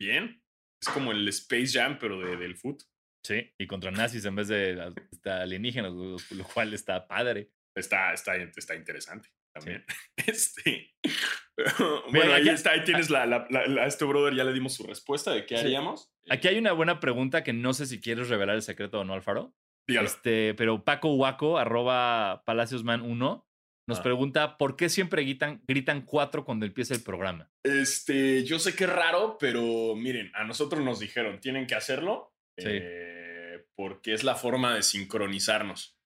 [0.00, 0.42] bien.
[0.82, 2.82] Es como el Space Jam, pero de, del foot.
[3.24, 3.52] sí.
[3.58, 7.52] Y contra nazis en vez de las- este, alienígenas, lo, lo cual está padre.
[7.76, 9.84] Está, está, está interesante también.
[10.26, 10.90] Este.
[11.78, 14.44] bueno, Mira, ahí aquí- está, ahí tienes la, la- la- la- a este brother, ya
[14.44, 15.64] le dimos su respuesta de qué Sí.
[15.64, 16.12] haríamos.
[16.30, 19.14] Aquí hay una buena pregunta que no sé si quieres revelar el secreto o no,
[19.14, 19.54] Alfaro.
[19.88, 20.06] Dígalo.
[20.06, 23.44] Este, pero Paco Huaco, arroba palaciosman1,
[23.88, 24.02] nos Ah.
[24.02, 27.50] pregunta por qué siempre gritan, gritan cuatro cuando empieza el programa.
[27.64, 32.34] Este, yo sé que es raro, pero miren, a nosotros nos dijeron, tienen que hacerlo
[32.58, 32.66] Sí.
[32.70, 35.97] eh, porque es la forma de sincronizarnos.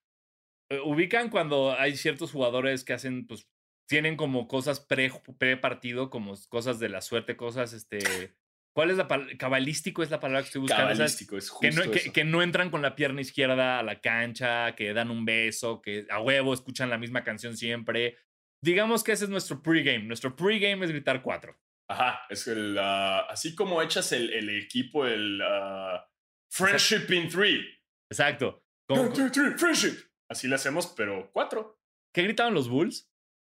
[0.73, 3.47] Eh, Ubican cuando hay ciertos jugadores que hacen, pues,
[3.87, 8.33] tienen como cosas pre, pre partido, como cosas de la suerte, cosas, este.
[8.75, 9.37] ¿Cuál es la palabra?
[9.37, 10.91] Cabalístico es la palabra que estoy buscando.
[10.93, 12.13] Cabalístico, es justo Que no, que- eso.
[12.13, 16.07] que no entran con la pierna izquierda a la cancha, que dan un beso, que
[16.09, 18.17] a huevo escuchan la misma canción siempre.
[18.63, 20.05] Digamos que ese es nuestro pregame.
[20.05, 21.55] Nuestro pregame es gritar cuatro.
[21.87, 26.09] Ajá, es el, ah, así como echas el, el equipo, el ah,
[26.49, 27.63] Friendship in Three.
[28.09, 28.65] Exacto.
[28.87, 29.97] Como- two, three, friendship.
[30.33, 31.79] Así le hacemos, pero cuatro.
[32.13, 33.07] ¿Qué gritaban los Bulls?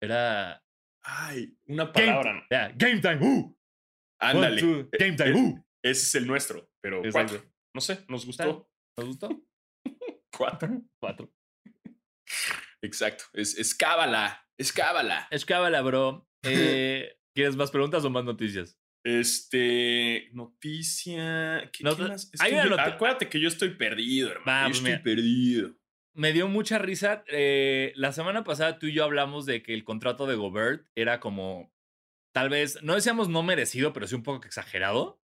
[0.03, 0.61] Era.
[1.05, 2.47] Ay, una Game, palabra.
[2.51, 3.19] yeah, game time.
[3.25, 3.57] uh,
[4.21, 4.61] Ándale.
[4.63, 5.31] one, two, game time.
[5.31, 5.65] Eh, uh.
[5.85, 7.35] Ese es el nuestro, pero Exacto.
[7.35, 7.53] cuatro.
[7.75, 8.69] No sé, nos gustó.
[8.99, 9.29] ¿Nos gustó?
[10.37, 10.83] Cuatro.
[11.01, 11.33] Cuatro.
[12.83, 13.25] Exacto.
[13.35, 14.45] Es, es cábala.
[14.59, 15.29] Es cábala.
[15.31, 16.29] Es cábala, bro.
[16.47, 18.79] Eh, ¿Quieres más preguntas o más noticias?
[19.03, 20.29] Este.
[20.33, 21.71] Noticia.
[21.73, 22.29] ¿Qué, No, qué más?
[22.35, 24.47] Es hay que una yo- acuérdate que yo estoy perdido, hermano.
[24.47, 25.03] Va, yo pues estoy mira.
[25.03, 25.75] perdido.
[26.15, 27.25] Me dio mucha risa.
[27.29, 31.21] eh, la semana pasada tú y yo hablamos de que el contrato de Gobert era
[31.21, 31.73] como,
[32.33, 35.21] tal vez, no decíamos no merecido, pero sí un poco exagerado.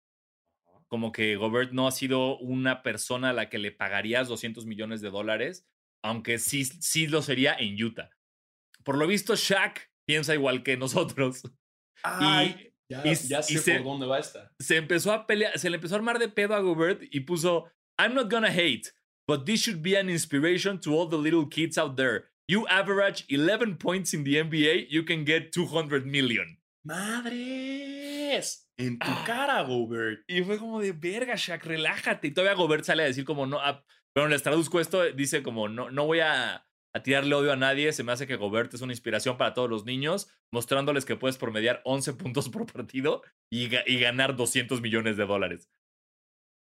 [0.89, 5.01] Como que Gobert no ha sido una persona a la que le pagarías 200 millones
[5.01, 5.67] de dólares,
[6.05, 8.11] aunque sí, sí lo sería en Utah.
[8.85, 11.43] Por lo visto, Shaq piensa igual que nosotros.
[12.05, 14.53] Ay, Ya, Y- ya sé y se- por dónde va esta.
[14.61, 17.69] Se empezó a pelear, se le empezó a armar de pedo a Gobert y puso,
[17.99, 18.85] I'm not gonna hate,
[19.27, 22.25] but this should be an inspiration to all the little kids out there.
[22.49, 26.59] You average 11 points in the NBA, you can get 200 million.
[26.85, 28.69] ¡Madres!
[28.79, 29.25] En tu Ah.
[29.27, 30.21] cara, Gobert.
[30.29, 32.29] Y fue como de verga, Shaq, relájate.
[32.29, 33.59] Y todavía Gobert sale a decir como no.
[33.61, 33.83] ah,
[34.15, 37.93] bueno, les traduzco esto, dice como no, no voy a, a tirarle odio a nadie.
[37.93, 41.39] Se me hace que Gobert es una inspiración para todos los niños, mostrándoles que puedes
[41.39, 45.69] promediar 11 puntos por partido y, y ganar 200 millones de dólares.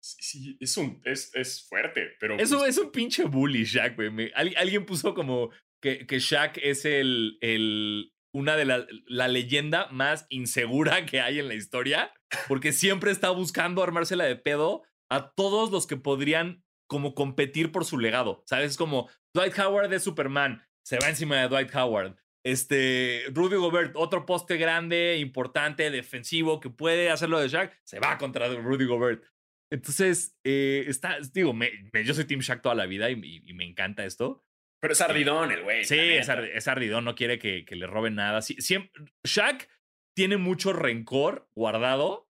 [0.05, 2.37] Sí, es, un, es, es fuerte, pero.
[2.39, 4.11] Eso pues, es un pinche bully, Shaq, güey.
[4.11, 5.51] Me- al- alguien puso como
[5.83, 11.39] que, que Shaq es el, el una de la, la leyenda más insegura que hay
[11.39, 12.13] en la historia,
[12.49, 17.85] porque siempre está buscando armársela de pedo a todos los que podrían como competir por
[17.85, 18.43] su legado.
[18.47, 18.73] ¿Sabes?
[18.73, 22.17] Es como Dwight Howard de Superman, se va encima de Dwight Howard.
[22.45, 28.19] Este, Rudy Gobert, otro poste grande, importante, defensivo, que puede hacerlo de Shaq, se va
[28.19, 29.25] contra Rudy Gobert.
[29.73, 33.43] Entonces, eh, está, digo, me- me- yo soy Team Shaq toda la vida y, y-
[33.45, 34.45] y me encanta esto.
[34.81, 35.85] Pero es ardidón el güey.
[35.85, 38.43] Sí, es, ardidón, no quiere que, que le roben nada.
[38.43, 39.69] Sí, siempre, Shaq
[40.15, 42.29] tiene mucho rencor guardado.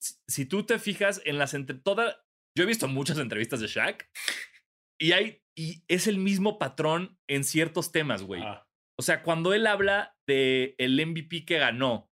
[0.00, 2.16] Si, si tú te fijas en las entre todas,
[2.56, 4.08] yo he visto muchas entrevistas de Shaq
[5.00, 8.42] y hay y es el mismo patrón en ciertos temas, güey.
[8.42, 8.66] Ah,
[8.98, 12.10] O sea, cuando él habla de el MVP que ganó,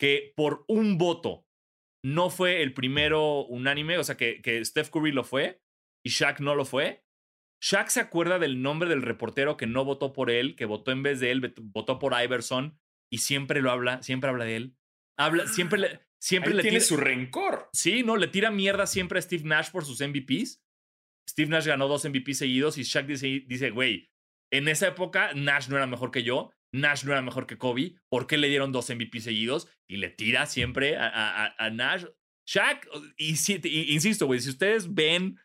[0.00, 1.46] que por un voto
[2.04, 5.62] no fue el primero unánime, o sea, que, que Steph Curry lo fue
[6.04, 7.04] y Shaq no lo fue,
[7.62, 11.02] Shaq se acuerda del nombre del reportero que no votó por él, que votó en
[11.04, 12.76] vez de él, votó por Iverson
[13.10, 14.76] y siempre lo habla, siempre habla de él.
[15.16, 17.68] Habla, siempre le, siempre ahí le tiene tira- su rencor.
[17.72, 20.60] Sí, no, le tira mierda siempre a Steve Nash por sus MVPs.
[21.30, 24.10] Steve Nash ganó dos MVPs seguidos y Shaq dice, dice, güey,
[24.52, 27.96] en esa época Nash no era mejor que yo, Nash no era mejor que Kobe,
[28.08, 29.68] ¿por qué le dieron dos MVPs seguidos?
[29.88, 32.04] Y le tira siempre a, a- Nash.
[32.48, 35.38] Shaq, y, y- insisto, güey, si ustedes ven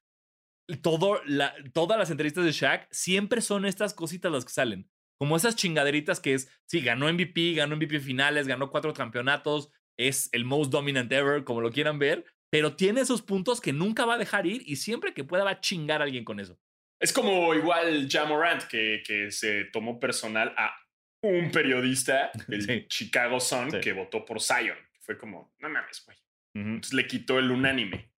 [0.82, 4.90] todo la, todas las entrevistas de Shaq, siempre son estas cositas las que salen.
[5.20, 10.30] Como esas chingaderitas que es, sí, ganó MVP, ganó MVP finales, ganó cuatro campeonatos, es
[10.32, 14.16] el most dominant ever, como lo quieran ver, pero tiene esos puntos que nunca va
[14.16, 16.60] a dejar ir y siempre que pueda va a chingar a alguien con eso.
[17.02, 20.76] Es como igual Jamorant, que, que se tomó personal a
[21.22, 22.86] un periodista del Sí.
[22.88, 23.80] Chicago Sun Sí.
[23.82, 24.78] que votó por Zion.
[25.02, 26.18] Fue como, no mames, güey.
[26.54, 28.12] Entonces le quitó el unánime.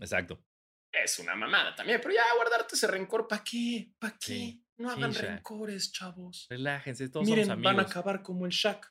[0.00, 0.44] Exacto.
[0.92, 3.92] Es una mamada también, pero ya guardarte ese rencor, ¿para qué?
[3.98, 4.26] ¿Para qué?
[4.26, 4.64] Sí.
[4.78, 6.46] No hagan rencores, chavos.
[6.48, 7.90] Relájense, todos Miren, somos van a amigos.
[7.90, 8.86] acabar como el Shaq,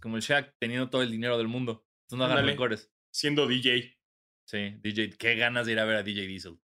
[0.00, 1.86] Como el Shaq teniendo todo el dinero del mundo.
[2.04, 2.92] Entonces no hagan rencores.
[3.12, 3.98] siendo DJ.
[4.46, 6.58] Sí, DJ, qué ganas de ir a ver a DJ Diesel.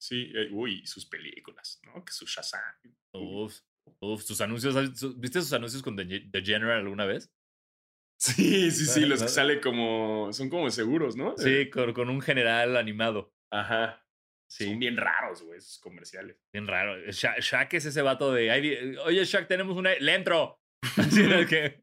[0.00, 2.04] Sí, eh, uy, sus películas, ¿no?
[2.04, 2.60] Que su Shazam.
[3.12, 3.60] Uf,
[4.00, 4.74] uf, sus anuncios.
[5.18, 7.32] ¿Viste sus anuncios con The, General alguna vez?
[8.20, 11.36] Sí, sí, sí, los que sale como, son como seguros, ¿no?
[11.36, 13.32] Sí, con, con un general animado.
[13.52, 13.98] Ajá.
[14.48, 16.36] Sí, Son bien raros, güey, esos comerciales.
[16.52, 16.94] bien raro.
[17.10, 18.50] Sha- Shaq es ese vato de.
[18.50, 19.94] "Ay, di- Oye, Shaq, tenemos una.
[19.94, 20.60] Le entro.
[20.98, 21.82] Así de que.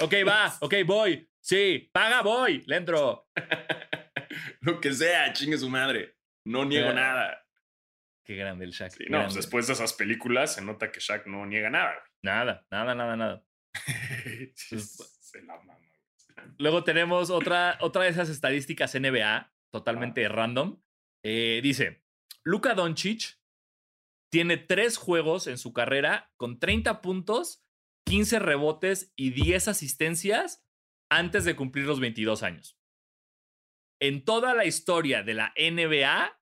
[0.00, 0.56] Ok, va.
[0.60, 1.28] Ok, voy.
[1.40, 2.62] Sí, paga, voy.
[2.66, 3.26] Le entro.
[4.60, 6.16] Lo que sea, chingue su madre.
[6.46, 6.94] No niego Ya.
[6.94, 7.46] nada.
[8.24, 8.92] Qué grande el Shaq.
[8.92, 11.94] Sí, no, pues después de esas películas se nota que Shaq no niega nada.
[12.22, 13.44] Nada, nada, nada, nada.
[14.70, 15.74] Pues, se la mama.
[15.78, 15.92] güey.
[16.58, 20.80] Luego tenemos otra, otra de esas estadísticas NBA, totalmente random.
[21.24, 22.04] Eh, dice,
[22.44, 23.38] Luka Doncic
[24.30, 27.64] tiene tres juegos en su carrera con 30 puntos,
[28.06, 30.64] 15 rebotes y 10 asistencias
[31.10, 32.78] antes de cumplir los 22 años.
[34.00, 36.41] En toda la historia de la NBA,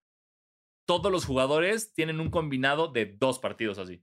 [0.90, 4.02] todos los jugadores tienen un combinado de dos partidos así.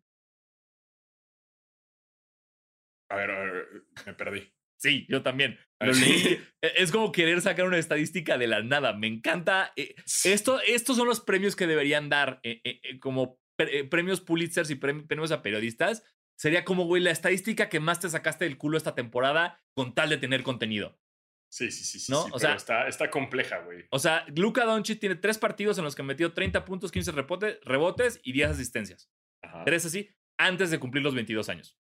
[3.10, 3.65] A ver, a ver,
[4.06, 4.54] me perdí.
[4.80, 5.60] Sí, yo también.
[5.82, 6.39] Lo leí.
[6.62, 8.93] E- Es como querer sacar una estadística de la nada.
[8.93, 9.73] Me encanta.
[9.76, 13.84] eh, Esto, estos son los premios que deberían dar eh, eh, eh, como pre- eh,
[13.84, 16.04] premios Pulitzer y premi- premios a periodistas.
[16.39, 20.10] Sería como, güey, la estadística que más te sacaste del culo esta temporada con tal
[20.10, 20.97] de tener contenido.
[21.50, 22.12] Sí, sí, sí, sí.
[22.12, 22.24] ¿No?
[22.26, 23.86] sí, O sea- está, está compleja, güey.
[23.92, 27.60] O sea, Luka Doncic tiene tres partidos en los que metió 30 puntos, 15 repote-
[27.64, 29.10] rebotes y 10 asistencias.
[29.44, 29.64] Ajá.
[29.64, 31.78] Tres así, antes de cumplir los 22 años.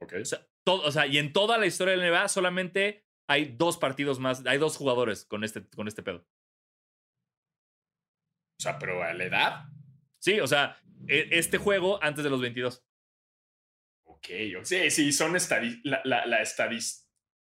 [0.00, 0.14] Ok.
[0.20, 3.76] O sea, todo, o sea, y en toda la historia del NBA solamente hay dos
[3.76, 6.26] partidos más, hay dos jugadores con este, con este pedo.
[8.58, 9.64] O sea, pero a la edad.
[10.20, 12.84] Sí, o sea, e- este juego antes de los 22.
[14.06, 14.26] Ok.
[14.64, 16.40] Sí, sí, son estadi la, la, la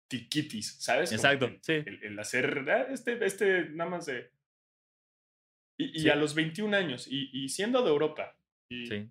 [0.09, 1.11] estadistiquitis, ¿sabes?
[1.11, 1.73] Exacto, el- sí.
[1.73, 4.31] El, el hacer ah, este, este, nada más de.
[5.77, 6.09] Y, y Sí.
[6.09, 8.37] a los 21 años, y, y siendo de Europa,
[8.69, 9.09] y, Sí,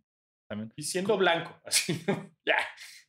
[0.48, 0.72] también.
[0.76, 2.31] y siendo blanco, así, ¿no?
[2.46, 2.57] ya.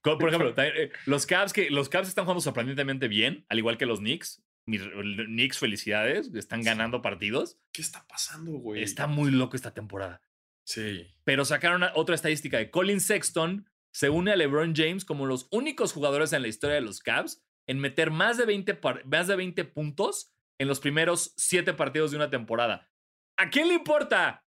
[0.02, 3.86] Por ejemplo, eh, los Cavs que los Cavs están jugando sorprendentemente bien, al igual que
[3.86, 4.44] los Knicks.
[4.66, 7.60] Mis Knicks, felicidades, están ganando partidos.
[7.74, 8.82] ¿Qué está pasando, güey?
[8.82, 10.22] Está muy loco esta temporada.
[10.66, 11.06] Sí.
[11.26, 15.92] Pero sacaron otra estadística de Colin Sexton se une a LeBron James como los únicos
[15.92, 19.36] jugadores en la historia de los Cavs en meter más de 20, par- más de
[19.36, 22.90] 20 puntos en los primeros 7 partidos de una temporada.
[23.38, 24.46] ¿A quién le importa?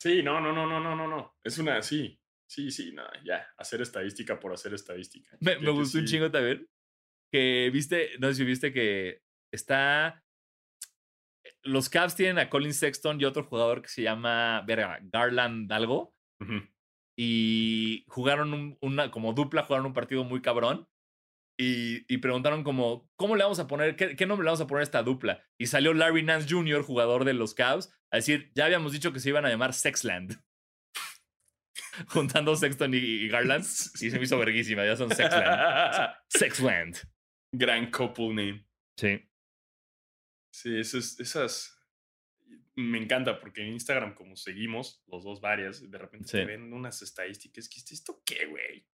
[0.00, 1.34] Sí, no, no, no, no, no, no, no.
[1.42, 2.20] Es una, sí.
[2.48, 3.48] Sí, sí, no, ya.
[3.56, 5.36] Hacer estadística por hacer estadística.
[5.40, 6.68] Me, gustó un chingo también.
[7.32, 9.22] Que viste, no sé si viste que
[9.52, 10.22] está.
[11.62, 16.14] Los Cavs tienen a Colin Sexton y otro jugador que se llama verga, Garland algo.
[17.18, 20.86] Y jugaron un- una, como dupla, jugaron un partido muy cabrón.
[21.58, 24.66] Y, y preguntaron como, ¿cómo le vamos a poner, qué, qué nombre le vamos a
[24.66, 25.42] poner a esta dupla?
[25.58, 29.20] Y salió Larry Nance Jr., jugador de los Cavs, a decir, ya habíamos dicho que
[29.20, 30.38] se iban a llamar Sexland.
[32.08, 33.64] Juntando Sexton y, y Garland.
[34.00, 36.14] Y se me hizo verguísima, ya son Sexland.
[36.28, 36.96] Sexland.
[37.52, 38.66] Gran couple name.
[38.98, 39.26] Sí.
[40.52, 41.72] Sí, esas, esas.
[42.74, 46.36] Me encanta porque en Instagram, como seguimos los dos varias, de repente Sí.
[46.38, 47.68] te ven unas estadísticas.
[47.68, 48.86] que ¿Esto qué, güey?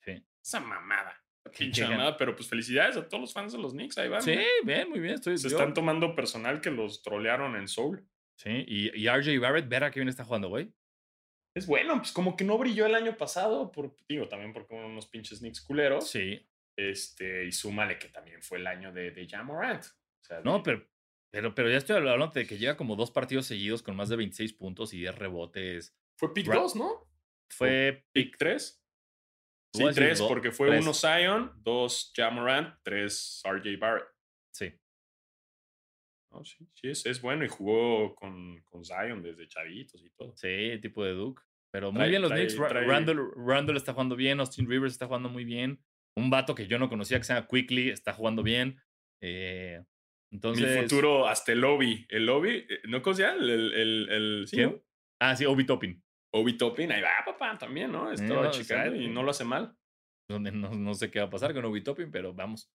[0.00, 0.26] Sí.
[0.42, 1.18] Esa mamada.
[1.56, 3.98] Pinche mamada, pero pues felicidades a todos los fans de los Knicks.
[3.98, 4.22] Ahí van.
[4.22, 4.46] Sí, güey.
[4.64, 5.14] bien, muy bien.
[5.14, 8.06] Estoy, Se yo- están tomando personal que los trolearon en Soul.
[8.36, 10.72] Sí, y, y RJ Barrett, verá que bien está jugando, güey.
[11.54, 15.06] Es bueno, pues como que no brilló el año pasado, por, digo, también porque unos
[15.06, 16.08] pinches Knicks culeros.
[16.08, 16.48] Sí.
[16.78, 19.84] Este, y súmale que también fue el año de, de Ja Morant.
[19.84, 20.88] O sea, No, de- pero,
[21.30, 24.16] pero, pero ya estoy hablando de que lleva como dos partidos seguidos con más de
[24.16, 25.94] 26 puntos y 10 rebotes.
[26.16, 27.06] Fue pick Ra- 2, ¿no?
[27.50, 28.81] Fue Pick 3.
[29.74, 30.82] Sí, voy a decir 3, do- porque fue tres.
[30.82, 34.06] uno Zion, dos Ja Morant, tres RJ Barrett.
[34.54, 34.72] Sí.
[36.30, 40.34] No, sí, sí es, es bueno y jugó con, con Zion desde chavitos y todo.
[40.36, 41.42] Sí, tipo de Duke.
[41.70, 42.56] Pero muy Trae- bien los trae- Knicks.
[42.56, 44.40] Trae- Randall, Randall está jugando bien.
[44.40, 45.82] Austin Rivers está jugando muy bien.
[46.16, 48.78] Un vato que yo no conocía que se llama Quickly está jugando bien.
[49.22, 49.82] Eh,
[50.30, 50.76] entonces.
[50.76, 52.06] Mi futuro hasta el lobby.
[52.10, 53.32] El lobby, eh, ¿no conocía?
[53.34, 54.70] El, el, el, el- sí, ¿Quién?
[54.72, 54.82] ¿no?
[55.20, 56.02] Ah, sí, Obi Toppin.
[56.32, 58.10] Obi Toppin, ahí va, papá, también, ¿no?
[58.10, 59.04] Estaba no, checando sí.
[59.04, 59.76] y no lo hace mal.
[60.28, 62.70] Donde no, no sé qué va a pasar con Obi Toppin, pero vamos.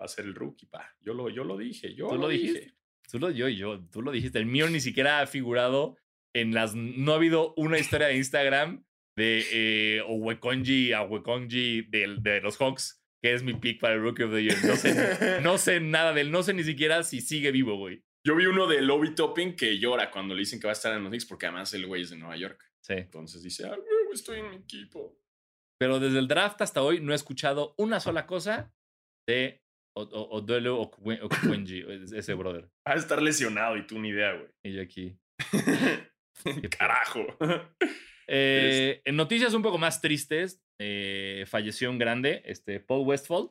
[0.00, 0.94] Va a ser el rookie, pa.
[1.00, 2.52] Yo lo, yo lo dije, yo ¿Tú lo, lo dije.
[2.52, 2.74] dijiste?
[3.10, 4.38] Tú lo, yo, yo, tú lo dijiste.
[4.38, 5.96] El mío ni siquiera ha figurado
[6.34, 6.74] en las.
[6.74, 8.84] No ha habido una historia de Instagram
[9.16, 14.00] de eh, Owekonji a Owekonji de, de los Hawks, que es mi pick para el
[14.00, 14.56] Rookie of the Year.
[14.64, 16.30] No sé, no sé nada de él.
[16.30, 18.02] No sé ni siquiera si sigue vivo, güey.
[18.24, 20.94] Yo vi uno de Obi Toppin que llora cuando le dicen que va a estar
[20.96, 22.71] en los Knicks porque además el güey es de Nueva York.
[22.82, 22.94] Sí.
[22.94, 23.76] Entonces dice, ah,
[24.12, 25.18] estoy en mi equipo.
[25.78, 28.74] Pero desde el draft hasta hoy no he escuchado una sola cosa
[29.28, 29.62] de
[29.94, 31.84] O- O- Odolo Okwe- Okwenji,
[32.16, 32.64] ese brother.
[32.88, 34.48] Va a estar lesionado y tú ni idea, güey.
[34.64, 35.18] Y yo aquí.
[36.78, 37.26] Carajo.
[38.28, 43.50] Eh, en noticias un poco más tristes, eh, falleció un grande, este, Paul Westphal,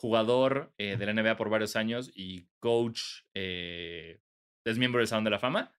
[0.00, 3.00] jugador eh, de la NBA por varios años y coach,
[3.34, 5.75] es miembro del Salón de la Fama.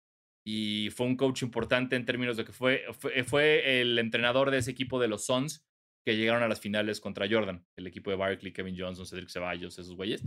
[0.50, 4.60] Y fue un coach importante en términos de que fue, fue, fue el entrenador de
[4.60, 5.68] ese equipo de los Suns
[6.06, 9.78] que llegaron a las finales contra Jordan, el equipo de Barkley, Kevin Johnson, Cedric Ceballos,
[9.78, 10.24] esos güeyes.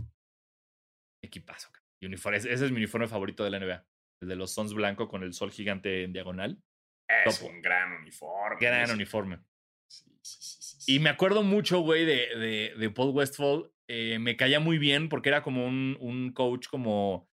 [1.23, 1.71] Equipazo.
[2.03, 3.83] uniforme, ese es mi uniforme favorito de la NBA.
[4.21, 6.61] El de los Suns blanco con el sol gigante en diagonal.
[7.25, 8.57] Es un gran uniforme.
[8.61, 8.93] Gran ese.
[8.93, 9.39] uniforme.
[9.89, 10.95] Sí, sí, sí, sí, sí.
[10.95, 13.71] Y me acuerdo mucho, güey, de, de, de Paul Westphal.
[13.87, 17.30] Eh, me caía muy bien porque era como un, un coach como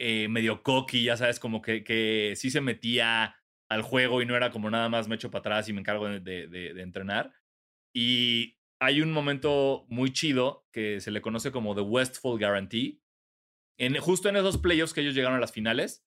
[0.00, 3.36] eh, medio cocky, ya sabes, como que, que sí se metía
[3.70, 6.08] al juego y no era como nada más me echo para atrás y me encargo
[6.08, 7.32] de, de- entrenar.
[7.94, 13.00] Y hay un momento muy chido que se le conoce como The Westfall Guarantee.
[13.78, 16.04] En, justo en esos playoffs que ellos llegaron a las finales,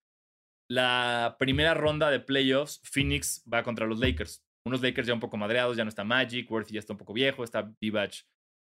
[0.70, 4.44] la primera ronda de playoffs, Phoenix va contra los Lakers.
[4.66, 7.14] Unos Lakers ya un poco madreados, ya no está Magic, Worthy ya está un poco
[7.14, 8.14] viejo, está Divac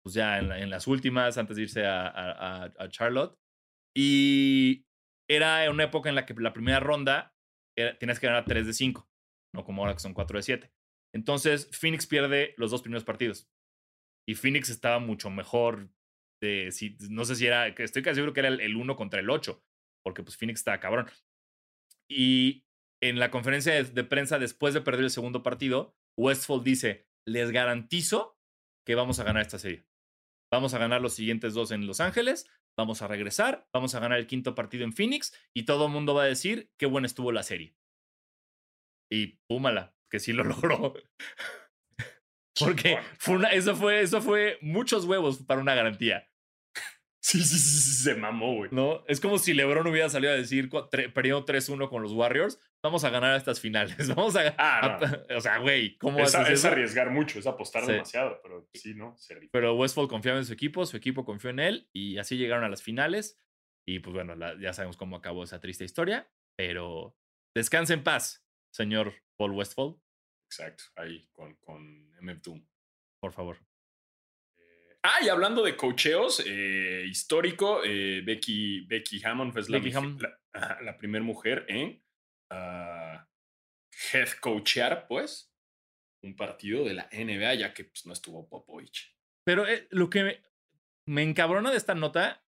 [0.02, 3.36] pues ya en, la- en las últimas antes de irse a- a Charlotte.
[3.96, 4.86] Y
[5.30, 7.34] era una época en la que la primera ronda
[7.78, 9.08] era- tenías que ganar 3 de 5,
[9.54, 10.72] no como ahora que son 4 de 7.
[11.14, 13.48] Entonces Phoenix pierde los dos primeros partidos.
[14.28, 15.90] Y Phoenix estaba mucho mejor.
[16.42, 19.28] De, si, no sé si era, estoy casi seguro que era el 1 contra el
[19.28, 19.62] 8,
[20.02, 21.06] porque pues Phoenix estaba cabrón.
[22.10, 22.66] Y
[23.02, 27.50] en la conferencia de, de prensa después de perder el segundo partido, Westfall dice, les
[27.50, 28.38] garantizo
[28.86, 29.84] que vamos a ganar esta serie.
[30.52, 32.50] Vamos a ganar los siguientes dos en Los Ángeles,
[32.80, 36.14] vamos a regresar, vamos a ganar el quinto partido en Phoenix y todo el mundo
[36.14, 37.74] va a decir qué buena estuvo la serie.
[39.10, 40.94] Y púmala, que sí lo logró.
[42.58, 46.29] Porque fue una- eso, fue, eso fue muchos huevos para una garantía.
[47.22, 48.70] Sí, sí, sí, sí, se mamó, güey.
[48.72, 49.04] ¿no?
[49.06, 53.10] Es como si LeBron hubiera salido a decir, perdiendo 3-1 con los Warriors, vamos a
[53.10, 53.94] ganar estas finales.
[54.16, 54.54] Vamos a.
[54.56, 54.98] Ah,
[55.28, 56.68] a- o sea, güey, ¿cómo Es, haces es eso?
[56.68, 57.92] arriesgar mucho, es apostar Sí.
[57.92, 59.16] demasiado, pero sí, ¿no?
[59.18, 59.36] Se.
[59.52, 62.68] Pero Westfall confiaba en su equipo, su equipo confió en él y así llegaron a
[62.70, 63.38] las finales.
[63.86, 67.16] Y pues bueno, la- ya sabemos cómo acabó esa triste historia, pero
[67.54, 70.00] descanse en paz, señor Paul Westfall,
[70.50, 72.66] Exacto, ahí con, con MF Doom.
[73.20, 73.58] por favor.
[75.02, 80.22] Ah, y hablando de cocheos, eh, histórico, eh, Becky, Becky Hammond fue la, Becky Hammond.
[80.22, 82.02] la, la primer mujer en
[82.50, 83.26] ah,
[84.12, 85.54] head coachear, pues,
[86.22, 89.16] un partido de la NBA, ya que pues, no estuvo Popovich.
[89.44, 90.42] Pero eh, lo que me,
[91.06, 92.44] me encabrona de esta nota,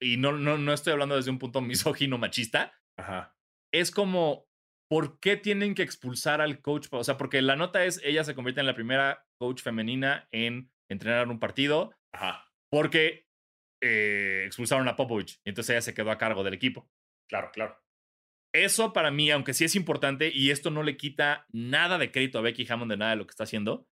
[0.00, 3.36] y no, no, no estoy hablando desde un punto misógino machista, Ajá.
[3.70, 4.48] es como,
[4.88, 6.88] ¿por qué tienen que expulsar al coach?
[6.90, 10.72] O sea, porque la nota es, ella se convierte en la primera coach femenina en
[10.90, 12.46] entrenar un partido Ajá.
[12.70, 13.26] porque
[13.82, 16.90] eh, expulsaron a Popovich y entonces ella se quedó a cargo del equipo.
[17.28, 17.78] Claro, claro.
[18.52, 22.38] Eso para mí, aunque sí es importante y esto no le quita nada de crédito
[22.38, 23.86] a Becky Hammond de nada de lo que está haciendo,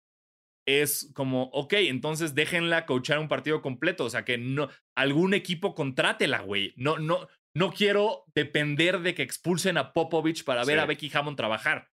[0.66, 5.74] es como, ok, entonces déjenla coachar un partido completo, o sea, que no, algún equipo
[5.74, 6.74] contrátela, güey.
[6.76, 10.82] No, no, no quiero depender de que expulsen a Popovich para ver Sí.
[10.82, 11.88] a Becky Hammond trabajar.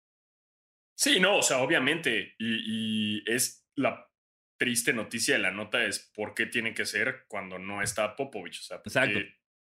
[0.98, 2.36] Sí, no, o sea, obviamente.
[2.40, 4.10] Y, y es la
[4.66, 8.60] triste noticia de la nota es por qué tiene que ser cuando no está Popovich.
[8.62, 9.20] O sea, porque- Exacto.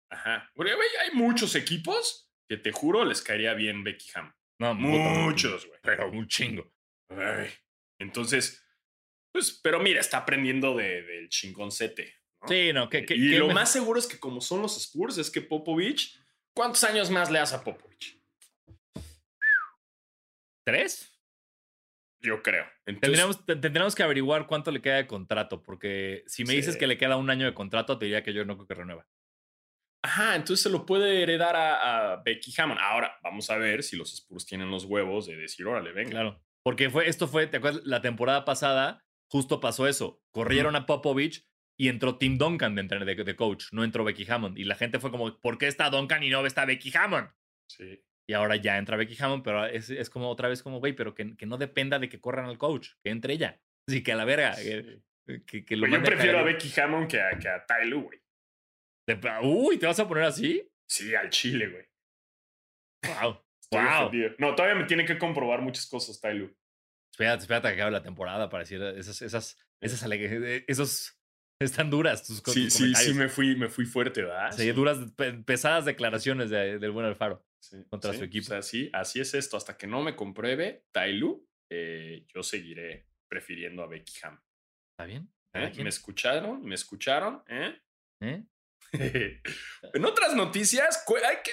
[0.10, 0.52] Ajá.
[0.56, 4.34] Porque, güey, hay muchos equipos que te juro les caería bien Becky Hammond.
[4.60, 5.80] No, Muchos, güey.
[5.84, 6.74] Pero un chingo.
[7.10, 7.52] Ay.
[8.00, 8.66] Entonces,
[9.32, 12.16] pues, pero mira, está aprendiendo de- del chingoncete.
[12.41, 12.48] ¿no?
[12.48, 14.78] Sí, no, que, que- y que lo me- más seguro es que como son los
[14.78, 16.20] Spurs, es que Popovich,
[16.56, 18.20] ¿cuántos años más le das a Popovich?
[20.66, 21.16] ¿Tres?
[22.20, 22.65] Yo creo.
[22.86, 26.76] Entonces, Tendríamos, te- tendríamos que averiguar cuánto le queda de contrato, porque si me dices
[26.78, 29.07] que le queda un año de contrato, te diría que yo no creo que renueva.
[30.03, 32.80] Ajá, entonces se lo puede heredar a, a Becky Hammond.
[32.82, 36.11] Ahora, vamos a ver si los Spurs tienen los huevos de decir, órale, venga.
[36.11, 36.43] Claro.
[36.63, 37.84] Porque fue, esto fue, ¿te acuerdas?
[37.86, 40.22] La temporada pasada justo pasó eso.
[40.32, 41.45] Corrieron a Popovich
[41.78, 44.57] y entró Tim Duncan de, de, de coach, no entró Becky Hammond.
[44.57, 47.30] Y la gente fue como, ¿por qué está Duncan y no está Becky Hammond?
[47.70, 48.01] Sí.
[48.30, 51.16] Y ahora ya entra Becky Hammond, pero es, es como otra vez como, güey, pero
[51.16, 53.62] que, que no dependa de que corran al coach, que entre ella.
[53.90, 55.42] Así que a la verga, que, Sí.
[55.46, 56.44] que, que lo Pero yo prefiero a.
[56.44, 58.22] Becky Hammond que a, que a Ty Lue, güey.
[59.44, 60.70] Uy, ¿te vas a poner así?
[60.90, 61.86] Sí, al Chile, güey.
[63.22, 63.42] Wow.
[63.72, 64.12] Wow.
[64.40, 66.54] No, todavía me tiene que comprobar muchas cosas, Ty Lue.
[67.14, 71.18] Espérate, espérate a que acabe la temporada para decir esas, esas, esas alegre- esos
[71.62, 73.16] están duras tus, Sí, tus sí, sí, comentarios.
[73.16, 74.52] me fui, me fui fuerte, ¿verdad?
[74.52, 77.44] Sí, duras, pe- pesadas declaraciones de- del buen Alfaro.
[77.60, 78.45] Sí, contra sí, su equipo.
[78.45, 79.58] O sea, sí, así es esto.
[79.58, 81.41] Hasta que no me compruebe Lue,
[81.72, 84.41] eh, yo seguiré prefiriendo a Becky Hammond.
[84.91, 85.30] ¿Está bien?
[85.53, 85.72] ¿eh?
[85.84, 86.64] ¿Me escucharon?
[86.64, 87.43] ¿Me escucharon?
[87.47, 87.82] ¿Eh?
[88.22, 88.43] ¿eh?
[89.93, 91.51] en otras noticias, hay que,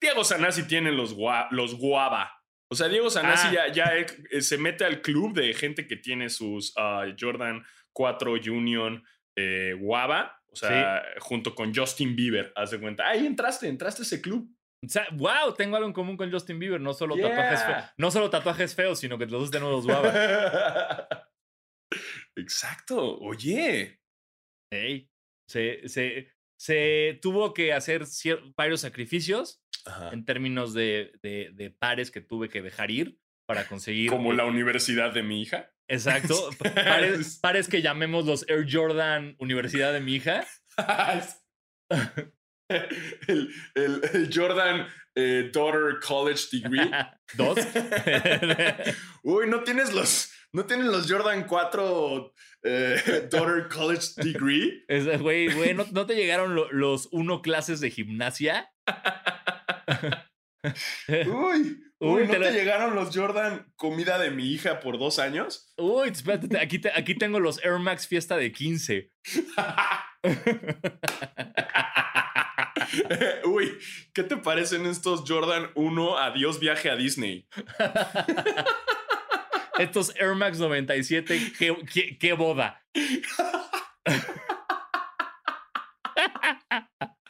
[0.00, 2.32] Diego Sanasi tiene los, gua- los guava.
[2.70, 3.68] O sea, Diego Sanasi Ah.
[3.68, 8.32] ya, ya, eh, se mete al club de gente que tiene sus ah, Jordan 4
[8.32, 9.04] Union
[9.36, 10.40] eh, guava.
[10.48, 13.08] O sea, junto con Justin Bieber, haz de cuenta.
[13.08, 14.48] Ahí entraste, entraste a ese club.
[14.84, 16.80] O sea, wow, tengo algo en común con Justin Bieber.
[16.80, 17.94] No solo, tatuajes, fe- Yeah.
[17.98, 20.10] no solo tatuajes feos, sino que los dos tenemos los guava.
[22.36, 23.18] Exacto.
[23.20, 24.00] Oye.
[24.72, 25.10] Ey,
[25.48, 28.04] se, se, se tuvo que hacer
[28.56, 30.10] varios sacrificios Ajá.
[30.12, 34.10] en términos de, de- de pares que tuve que dejar ir para conseguir.
[34.10, 35.70] Como la universidad de mi hija.
[35.86, 36.48] Exacto.
[36.74, 40.46] Pares, pares que llamemos los Air Jordan Universidad de mi hija.
[43.28, 46.90] el, el- el Jordan eh, Daughter College Degree.
[47.34, 47.58] Dos.
[49.22, 52.32] Uy, ¿no tienes los, no tienes los Jordan 4
[52.64, 54.84] eh, Daughter College Degree?
[54.88, 58.70] Es- Güey, güey, ¿no, no te llegaron lo- los uno clases de gimnasia?
[61.26, 65.18] Uy, Uy, uy, ¿no te te, llegaron los Jordan comida de mi hija por dos
[65.18, 65.72] años?
[65.76, 69.10] Uy, espérate, te- aquí, te- aquí tengo los Air Max fiesta de 15.
[73.44, 73.78] Uy,
[74.12, 77.46] ¿qué te parecen estos Jordan 1 Adiós viaje a Disney?
[79.78, 82.80] Estos Air Max 97, qué, qué- qué boda.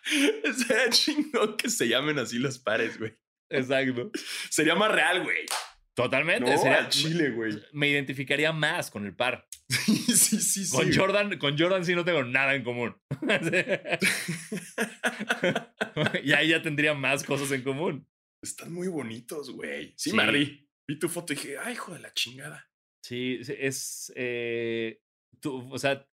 [0.05, 3.17] Sería chingón que se llamen así los pares, güey.
[3.51, 4.11] Exacto.
[4.51, 5.47] Sería más real, güey.
[5.95, 6.51] Totalmente.
[6.51, 7.53] No, sería- chile, güey.
[7.73, 9.47] me identificaría más con el par.
[9.69, 10.77] sí, sí, sí.
[10.77, 10.99] Con sí.
[10.99, 12.97] Jordan, con Jordan sí no tengo nada en común.
[16.25, 18.07] y ahí ya tendría más cosas en común.
[18.43, 19.95] Están muy bonitos, güey.
[19.97, 20.19] Sí, Sí.
[20.19, 20.69] rí.
[20.87, 22.69] Vi tu foto y dije, ay, hijo de la chingada.
[23.03, 24.13] Sí, sí, es.
[24.17, 25.01] eh,
[25.41, 26.07] tú, o sea,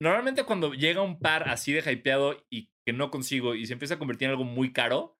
[0.00, 3.94] normalmente cuando llega un par así de hypeado y que no consigo y se empieza
[3.94, 5.18] a convertir en algo muy caro,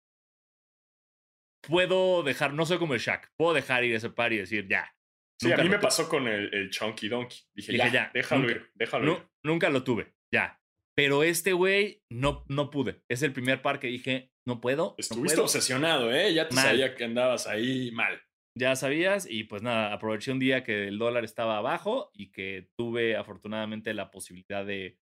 [1.66, 4.94] puedo dejar, no soy como el Shaq, puedo dejar ir ese par y decir, ya.
[5.40, 7.38] Sí, a mí me pasó con el, el Chunky Donkey.
[7.54, 9.28] Dije, Dije, ya, ya, déjalo nunca- ir, déjalo Nu- ir.
[9.44, 10.60] nunca lo tuve, ya.
[10.96, 13.02] Pero este güey no, no pude.
[13.08, 14.90] Es el primer par que dije, no puedo.
[14.90, 15.44] no Estuviste puedo.
[15.46, 16.32] obsesionado, ¿eh?
[16.34, 16.66] Ya te Mal.
[16.66, 18.20] sabía que andabas ahí mal.
[18.56, 22.68] Ya sabías, y pues nada, aproveché un día que el dólar estaba abajo y que
[22.76, 24.98] tuve afortunadamente la posibilidad de,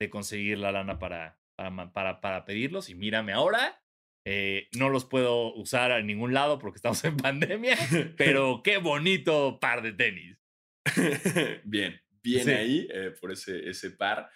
[0.00, 2.88] de conseguir la lana para, para, para, para pedirlos.
[2.88, 3.82] Y mírame ahora,
[4.26, 7.76] eh, no los puedo usar a ningún lado porque estamos en pandemia,
[8.16, 10.38] pero qué bonito par de tenis.
[11.64, 12.50] bien, bien Sí.
[12.50, 14.30] ahí eh, por ese, ese par.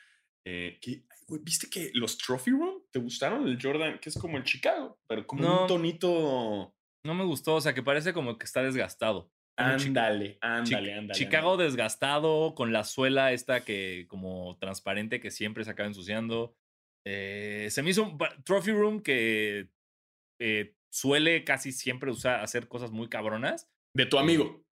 [0.47, 1.05] Eh, que,
[1.43, 3.47] ¿Viste que los Trophy Room te gustaron?
[3.47, 5.63] El Jordan, que es como el Chicago, pero como No.
[5.63, 6.75] un tonito.
[7.05, 9.31] No me gustó, o sea, que parece como que está desgastado.
[9.59, 11.19] Ándale, ándale, ándale.
[11.19, 16.55] Chicago desgastado con la suela esta que como transparente que siempre se acaba ensuciando.
[17.05, 19.69] Eh, se me hizo un Trophy Room que
[20.39, 23.71] eh, suele casi siempre usar, hacer cosas muy cabronas.
[23.95, 24.65] De tu amigo.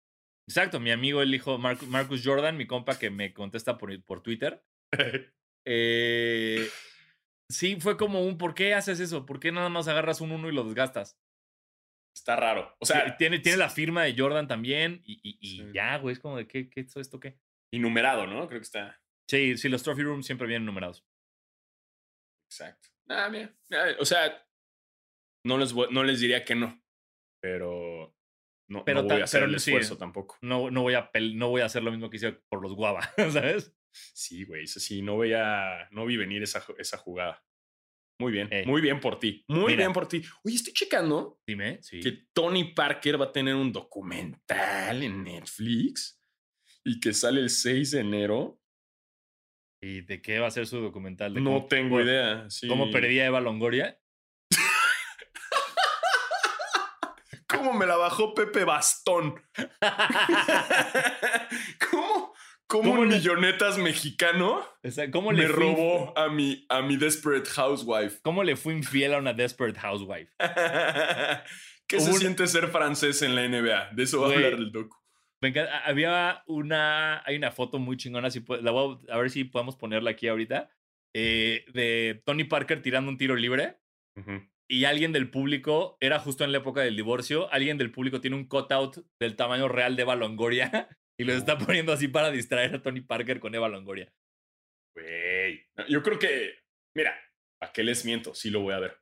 [0.48, 4.22] Exacto, mi amigo, el hijo Mar- Marcus Jordan, mi compa que me contesta por, por
[4.22, 4.64] Twitter.
[5.66, 6.68] eh,
[7.50, 9.26] sí, fue como un ¿por qué haces eso?
[9.26, 11.18] ¿Por qué nada más agarras un uno y lo desgastas?
[12.14, 12.74] Está raro.
[12.78, 15.70] O sea, tiene, tiene la firma de Jordan también y, y- y Sí.
[15.74, 17.38] ya, güey, es como de ¿qué, qué es esto qué?
[17.72, 18.46] y numerado, ¿no?
[18.48, 19.02] Creo que está.
[19.28, 21.04] Sí, sí, los Trophy Rooms siempre vienen numerados.
[22.48, 22.88] Exacto.
[23.08, 24.45] Ah, mira, mira, O sea,
[25.46, 26.82] no les, no les diría que no,
[27.40, 28.14] pero
[28.68, 29.70] no, Pero no voy a hacer el sí.
[29.70, 30.36] esfuerzo tampoco.
[30.42, 33.00] No, no, voy a no voy a hacer lo mismo que hice por los guava,
[33.32, 33.74] ¿sabes?
[33.92, 37.42] Sí, güey, eso sí, no voy a, no vi venir esa, esa jugada.
[38.18, 38.64] Muy bien, Ey.
[38.66, 39.76] muy bien por ti, muy Mira.
[39.76, 40.22] bien por ti.
[40.42, 42.00] Oye, estoy checando Dime, sí.
[42.00, 46.18] que Tony Parker va a tener un documental en Netflix
[46.84, 48.60] y que sale el 6 de enero.
[49.82, 51.34] ¿Y de qué va a ser su documental?
[51.34, 52.48] ¿De No cómo- tengo idea.
[52.48, 52.66] sí.
[52.68, 54.00] ¿Cómo perdí a Eva Longoria?
[57.48, 59.40] ¿Cómo me la bajó Pepe Bastón?
[61.90, 62.34] ¿Cómo,
[62.66, 66.82] cómo ¿Cómo le- millonetas mexicano O sea, ¿cómo, me le fui, robó a mi, a
[66.82, 68.18] mi Desperate Housewife?
[68.22, 70.32] ¿Cómo le fui infiel a una Desperate Housewife?
[71.88, 73.90] ¿Qué se Un- siente ser francés en la NBA?
[73.92, 74.96] De eso va a hablar el docu.
[75.40, 79.18] Me encanta- Había una, hay una foto muy chingona, si puede- la voy a, a
[79.18, 80.70] ver si podemos ponerla aquí ahorita,
[81.14, 83.78] eh, de Tony Parker tirando un tiro libre
[84.16, 84.42] Ujú.
[84.68, 88.36] Y alguien del público, era justo en la época del divorcio, alguien del público tiene
[88.36, 90.88] un cutout del tamaño real de Eva Longoria
[91.18, 94.12] y lo está poniendo así para distraer a Tony Parker con Eva Longoria.
[94.96, 95.64] Güey.
[95.76, 96.58] No, Yo creo que,
[96.96, 97.14] mira,
[97.62, 98.34] ¿a qué les miento?
[98.34, 98.98] Sí lo voy a ver.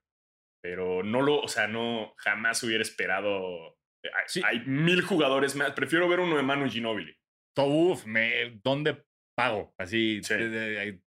[0.63, 3.77] Pero no lo, o sea, no, jamás hubiera esperado.
[4.03, 4.43] eh, Hay, Sí.
[4.45, 5.73] hay mil jugadores más.
[5.73, 7.15] Prefiero ver uno de Manu Ginobili.
[7.57, 9.05] Uf, me, ¿dónde
[9.37, 9.75] pago?
[9.79, 10.35] Así, Sí.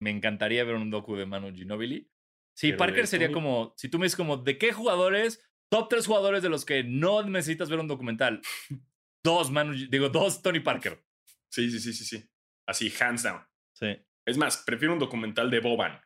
[0.00, 2.08] me encantaría ver un docu de Manu Ginobili.
[2.56, 5.44] Sí, Pero Parker sería como, si tú me dices como, ¿de qué jugadores?
[5.70, 8.40] Top tres jugadores de los que no necesitas ver un documental.
[9.24, 11.02] Dos Manu, digo, dos Tony Parker.
[11.50, 12.30] Sí, sí, sí, sí, sí.
[12.68, 13.40] Así, hands down.
[13.72, 13.96] Sí.
[14.26, 15.98] Es más, prefiero un documental de Boban.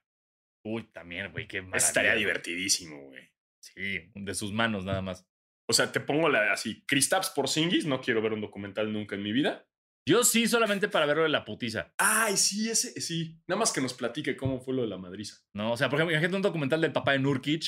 [0.64, 1.84] Uy, también, güey, qué maravilla.
[1.84, 3.28] Estaría divertidísimo, güey.
[3.61, 5.26] Sí, de sus manos nada más.
[5.68, 9.22] O sea, te pongo la así, Kristaps Porzingis, no quiero ver un documental nunca en
[9.22, 9.68] mi vida.
[10.09, 11.93] Yo sí, solamente para verlo de la putiza.
[11.99, 13.39] Ay, sí, ese, sí.
[13.47, 15.37] Nada más que nos platique cómo fue lo de la madriza.
[15.55, 15.73] ¿No?
[15.73, 17.65] O sea, por ejemplo, imagínate un documental del papá de Nurkic.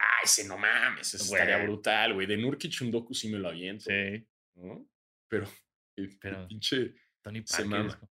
[0.00, 1.40] Ah, ese no mames, ese Güey.
[1.42, 2.26] estaría brutal, güey.
[2.26, 3.84] De Nurkic un docu sí me lo aviento.
[3.90, 4.26] Sí.
[4.56, 4.88] ¿no?
[5.28, 5.46] Pero,
[5.96, 7.66] el, Pero- el pinche, Tony Se Parker.
[7.66, 7.88] mama.
[7.88, 8.12] es como-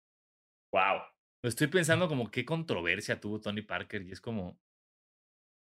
[0.73, 1.01] wow.
[1.43, 4.59] Estoy pensando como qué controversia tuvo Tony Parker y es como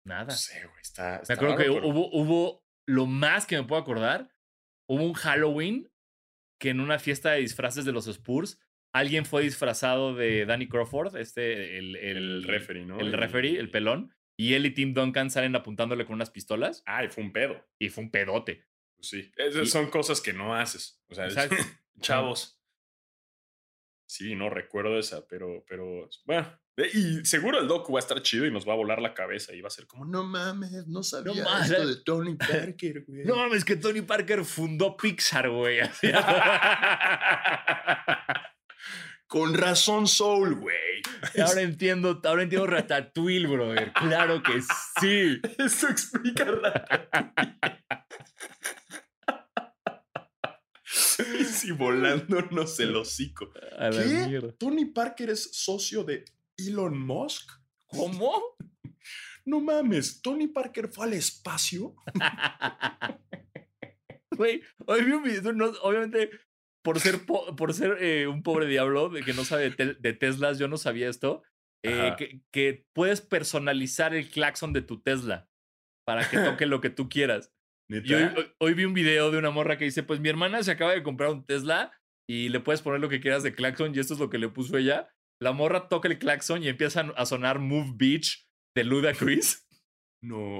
[0.06, 0.26] nada.
[0.26, 3.56] No sé, güey, está, Me está acuerdo raro, que pero- hubo, hubo lo más que
[3.58, 4.36] me puedo acordar.
[4.88, 5.92] Hubo un Halloween
[6.60, 8.60] que en una fiesta de disfraces de los Spurs,
[8.94, 13.00] alguien fue disfrazado de Danny Crawford, este, el, el, el referee, ¿no?
[13.00, 17.10] el referee, el pelón, y él y Tim Duncan salen apuntándole con unas pistolas Ay,
[17.10, 17.66] fue un pedo.
[17.80, 18.66] y fue un pedote.
[18.96, 19.32] Pues sí.
[19.38, 21.02] Esas Y- son cosas que no haces.
[21.10, 21.56] O sea, Exacto.
[22.02, 22.60] chavos.
[24.08, 26.60] Sí, no recuerdo esa, pero, pero bueno.
[26.94, 29.54] Y seguro el docu va a estar chido y nos va a volar la cabeza
[29.54, 31.72] y va a ser como, no mames, no sabía mames.
[31.72, 33.26] esto de Tony Parker, güey.
[33.26, 35.80] No mames, que Tony Parker fundó Pixar, güey.
[39.28, 40.76] Con razón Soul, güey.
[41.40, 43.94] ahora entiendo, ahora entiendo Ratatouille, brother.
[43.94, 44.60] Claro que
[45.00, 45.40] sí.
[45.60, 47.60] Eso explica Ratatouille.
[51.40, 53.52] Y si volándonos el hocico.
[53.78, 54.54] A ¿Qué?
[54.58, 56.26] ¿Tony Parker es socio de
[56.68, 57.50] Elon Musk?
[57.88, 58.32] ¿Cómo?
[59.46, 61.96] No mames, ¿Tony Parker fue al espacio?
[64.32, 66.30] Güey, hoy vi un video, no, obviamente,
[66.84, 70.14] por ser, po- por ser eh, un pobre diablo de que no sabe de, de
[70.14, 71.44] Teslas, yo no sabía esto.
[71.84, 75.50] eh, que, que puedes personalizar el claxon de tu Tesla
[76.06, 77.52] para que toque lo que tú quieras.
[77.90, 80.62] Y hoy, hoy- hoy vi un video de una morra que dice, pues mi hermana
[80.64, 81.92] se acaba de comprar un Tesla
[82.28, 84.50] y le puedes poner lo que quieras de claxon y esto es lo que le
[84.50, 85.10] puso ella.
[85.42, 89.66] La morra toca el claxon y empieza a sonar Move Beach de Ludacris.
[90.22, 90.60] No.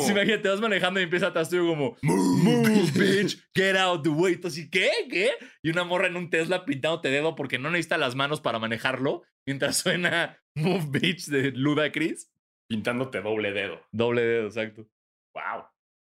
[0.00, 4.04] Sí, imagínate, te vas manejando y empieza atrás tuyo como Move, Move, bitch, get out
[4.04, 4.38] the way.
[4.44, 4.90] Así, ¿qué?
[5.10, 5.32] ¿Qué?
[5.62, 9.24] Y una morra en un Tesla pintándote dedo porque no necesita las manos para manejarlo
[9.46, 12.30] mientras suena Move, bitch de Ludacris.
[12.68, 13.84] Pintándote doble dedo.
[13.90, 14.88] Doble dedo, exacto.
[15.34, 15.66] Wow.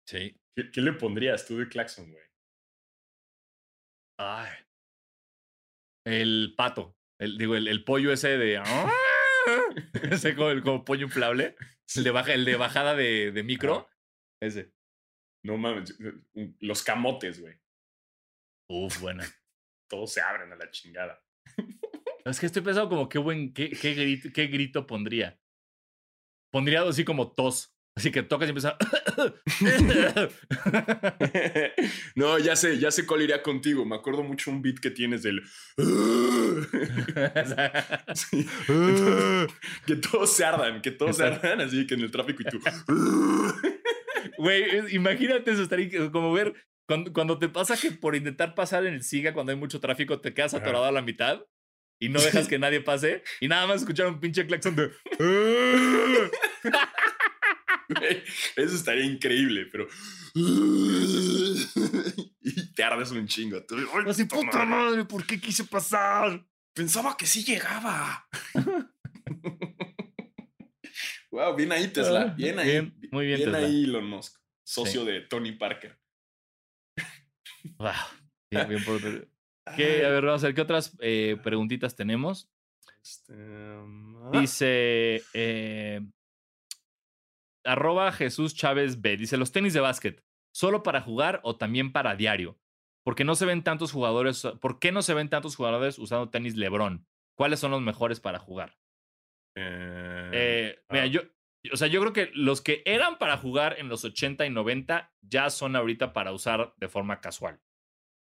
[0.05, 0.37] Sí.
[0.55, 2.23] ¿Qué, qué le pondrías tú de claxon, güey?
[4.19, 4.51] Ay.
[6.05, 6.97] El pato.
[7.19, 8.61] El, digo, el, el pollo ese de.
[10.11, 11.55] ese como, el, como pollo inflable.
[11.95, 13.89] El de, baja, el de bajada de, de micro.
[14.41, 14.73] Ese.
[15.45, 15.97] No mames.
[16.59, 17.55] Los camotes, güey.
[18.69, 19.25] Uf, buena.
[19.89, 21.23] Todos se abren a la chingada.
[22.25, 25.37] Es que estoy pensando como qué buen, qué, qué, grito, qué grito pondría.
[26.53, 27.72] Pondría algo así como tos.
[27.95, 28.75] Así que tocas y empieza.
[32.15, 33.85] no, ya sé, ya sé cuál iría contigo.
[33.85, 35.43] Me acuerdo mucho un beat que tienes del.
[38.15, 38.47] Sí.
[39.85, 41.47] que todos se ardan, que todos se Exacto.
[41.47, 42.59] ardan, así que en el tráfico y tú.
[44.37, 46.53] Güey, imagínate eso, estaría como ver
[46.87, 50.19] cuando, cuando te pasa que por intentar pasar en el SIGA cuando hay mucho tráfico
[50.19, 51.45] te quedas atorado a la mitad
[51.99, 54.91] y no dejas que nadie pase y nada más escuchar un pinche claxon de.
[58.55, 59.87] Eso estaría increíble, pero.
[62.41, 63.63] y te ardes un chingo.
[63.63, 66.45] Tú, "Ay, Así, puta madre, ¿por qué quise pasar?
[66.73, 68.27] Pensaba que sí llegaba.
[71.31, 72.21] wow, bien ahí, Tesla.
[72.31, 72.69] Ah, Bien ahí.
[72.71, 73.57] bien, muy bien, Tesla.
[73.59, 74.35] ahí, Elon Musk.
[74.65, 75.99] Socio de Tony Parker.
[77.77, 77.91] Wow.
[78.49, 79.01] Bien, bien por-
[79.77, 80.05] ¿Qué?
[80.05, 82.49] A ver, vamos a ver qué otras eh, preguntitas tenemos.
[83.01, 85.23] Este, um, Dice.
[85.33, 86.01] eh,
[87.63, 89.17] arroba Jesús Chávez B.
[89.17, 92.59] Dice: Los tenis de básquet, ¿solo para jugar o también para diario?
[93.03, 94.43] Porque no se ven tantos jugadores.
[94.61, 97.07] ¿Por qué no se ven tantos jugadores usando tenis Lebron?
[97.35, 98.77] ¿Cuáles son los mejores para jugar?
[99.55, 101.07] eh, Eh, mira, ah.
[101.07, 101.21] yo.
[101.71, 105.13] O sea, yo creo que los que eran para jugar en los 80 y 90
[105.21, 107.61] ya son ahorita para usar de forma casual.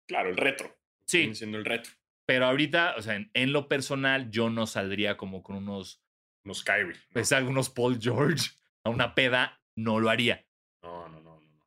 [0.07, 0.77] Claro, el retro.
[1.07, 1.91] Sí, siendo el retro.
[2.27, 6.03] pero ahorita, o sea, en, en lo personal, yo no saldría como con unos,
[6.45, 6.93] Unos Kyrie.
[6.93, 7.01] ¿no?
[7.15, 8.51] pues, algunos Paul George
[8.85, 10.47] a una peda, no lo haría.
[10.83, 11.51] No, no, no, no.
[11.51, 11.65] no.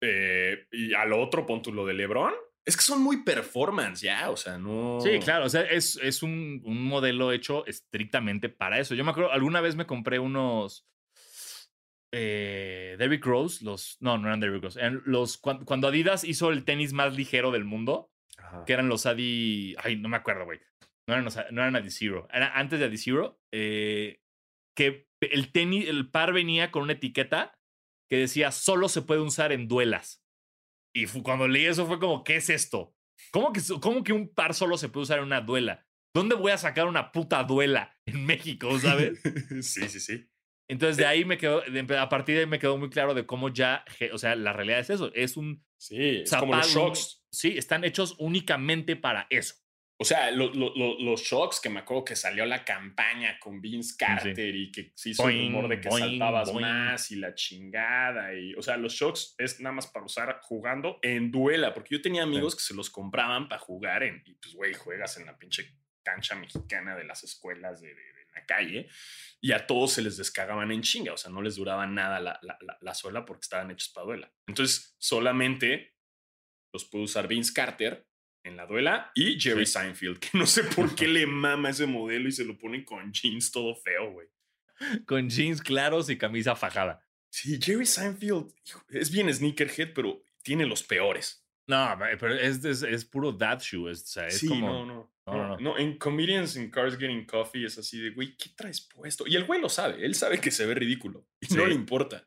[0.00, 2.34] Eh, y al otro, pon tú lo de LeBron.
[2.64, 4.98] Es que son muy performance ya, o sea, no.
[5.00, 8.94] Sí, claro, o sea, es, es un, un modelo hecho estrictamente para eso.
[8.94, 10.86] Yo me acuerdo, alguna vez me compré unos
[12.12, 16.50] eh, Derrick Rose, los, no, no eran Derrick Rose, eran los, cuan- cuando Adidas hizo
[16.50, 18.64] el tenis más ligero del mundo, Ajá.
[18.66, 20.60] que eran los Adi, ay, no me acuerdo, güey,
[21.06, 24.20] no eran, los, no eran Adi Zero, era antes de Adi Zero, eh,
[24.76, 27.54] que el tenis, el par venía con una etiqueta
[28.10, 30.24] que decía solo se puede usar en duelas.
[30.94, 32.94] Y fu- cuando leí eso fue como, ¿qué es esto?
[33.32, 35.86] ¿Cómo que, ¿Cómo que un par solo se puede usar en una duela?
[36.14, 39.20] ¿Dónde voy a sacar una puta duela en México, sabes?
[39.60, 40.28] sí, sí, sí.
[40.70, 41.62] Entonces de ahí me quedó,
[41.98, 44.80] a partir de ahí me quedó muy claro de cómo ya, o sea, la realidad
[44.80, 47.24] es eso, es un Sí, es como los zapato, shocks.
[47.32, 49.54] Sí, están hechos únicamente para eso.
[50.00, 53.60] O sea, lo- lo- lo- los shocks que me acuerdo que salió la campaña con
[53.60, 56.60] Vince Carter y que se hizo Boing, el rumor de que boing, saltabas boing.
[56.66, 58.32] más y la chingada.
[58.34, 62.00] Y, o sea, los shocks es nada más para usar jugando en duela, porque yo
[62.02, 65.36] tenía amigos que se los compraban para jugar en, y pues, güey, juegas en la
[65.36, 65.74] pinche
[66.04, 68.88] cancha mexicana de las escuelas de, de- de la calle
[69.40, 72.38] y a todos se les descagaban en chinga, o sea, no les duraba nada la,
[72.42, 74.32] la, la- la suela porque estaban hechos para duela.
[74.46, 75.96] Entonces, solamente
[76.72, 78.07] los puede usar Vince Carter
[78.44, 79.72] en la duela y Jerry Sí.
[79.72, 83.12] Seinfeld, que no sé por qué le mama ese modelo y se lo pone con
[83.12, 84.28] jeans todo feo, güey.
[85.06, 87.00] Con jeans claros y camisa fajada.
[87.30, 91.44] Sí, Jerry Seinfeld hijo, es bien sneakerhead, pero tiene los peores.
[91.66, 93.90] No, ma- pero es, es, es puro dad shoe.
[93.90, 94.68] Es, o sea, es sí, como.
[94.68, 95.56] no, no, no, no, no.
[95.58, 95.78] no.
[95.78, 99.26] En Comedians in Cars Getting Coffee es así de, güey, ¿qué traes puesto?
[99.26, 102.26] Y el güey lo sabe, él sabe que se ve ridículo y no le importa.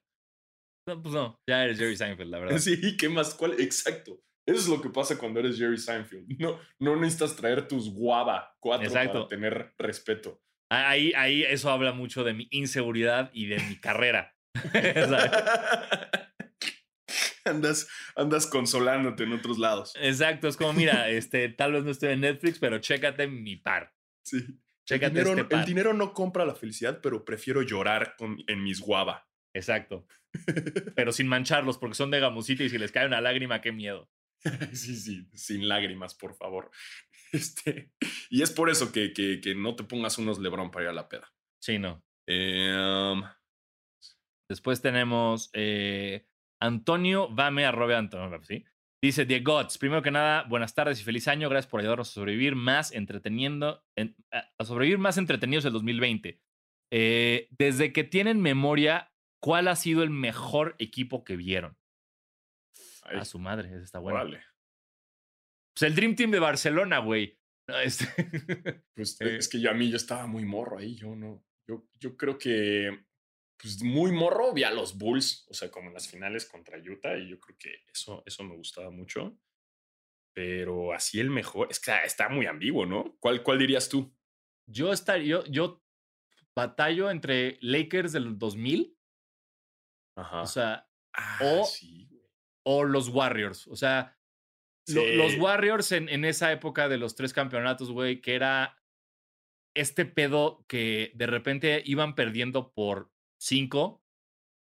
[0.88, 2.58] No, pues no, ya eres Jerry Seinfeld, la verdad.
[2.60, 3.34] Sí, ¿qué más?
[3.34, 3.60] ¿Cuál?
[3.60, 4.22] Exacto.
[4.52, 6.28] Eso es lo que pasa cuando eres Jerry Seinfeld.
[6.40, 9.14] No, no necesitas traer tus guava cuatro Exacto.
[9.14, 10.42] para tener respeto.
[10.70, 14.36] Ahí, ahí eso habla mucho de mi inseguridad y de mi carrera.
[17.46, 19.94] Andas, andas consolándote en otros lados.
[20.00, 23.94] Exacto, es como, mira, este, tal vez no estoy en Netflix, pero chécate mi par.
[24.24, 24.38] Sí.
[24.38, 25.66] El Chécate dinero, este el par.
[25.66, 29.28] dinero no compra la felicidad, pero prefiero llorar con, en mis guava.
[29.54, 30.08] Exacto.
[30.96, 34.10] Pero sin mancharlos, porque son de gamusita y si les cae una lágrima, qué miedo.
[34.74, 36.72] sí, sí, sin lágrimas, por favor.
[37.34, 37.94] Este,
[38.30, 40.94] y es por eso que, que, que no te pongas unos Lebron para ir a
[40.94, 41.34] la peda.
[41.62, 42.04] Sí, no.
[42.28, 43.24] Eh, um,
[44.50, 46.28] Después tenemos eh,
[46.62, 48.66] Antonio Vame, arroba Antonio, ¿sí?
[49.02, 49.78] Dice The Gods.
[49.78, 51.50] Primero que nada, buenas tardes y feliz año.
[51.50, 56.42] Gracias por ayudarnos a sobrevivir más entreteniendo, en- a a sobrevivir más entretenidos el 2020.
[56.92, 61.78] Eh, desde que tienen memoria, ¿cuál ha sido el mejor equipo que vieron?
[63.12, 64.20] Ay, A su madre, esa está bueno.
[64.20, 64.44] órale.
[65.74, 67.38] Pues el Dream Team de Barcelona, güey.
[67.68, 69.38] No, este- Pues Eh.
[69.38, 71.46] es que yo a mí yo estaba muy morro ahí, yo no.
[71.68, 73.06] Yo, yo creo que
[73.58, 77.16] pues muy morro vi a los Bulls, o sea, como en las finales contra Utah,
[77.16, 79.38] y yo creo que eso, eso me gustaba mucho.
[80.34, 83.16] Pero así el mejor, es que está muy ambiguo, ¿no?
[83.20, 84.12] ¿Cuál, cuál dirías tú?
[84.68, 85.84] yo, estaría, yo, yo
[86.56, 88.98] batallo entre Lakers del 2000,
[90.18, 90.42] Ajá.
[90.42, 92.11] o sea, Ah, o- sí, güey.
[92.64, 93.68] O los Warriors.
[93.68, 94.18] O sea,
[94.88, 95.36] lo- los.
[95.38, 98.78] Warriors en, en esa época de los tres campeonatos, güey, que era
[99.76, 104.04] este pedo que de repente iban perdiendo por cinco,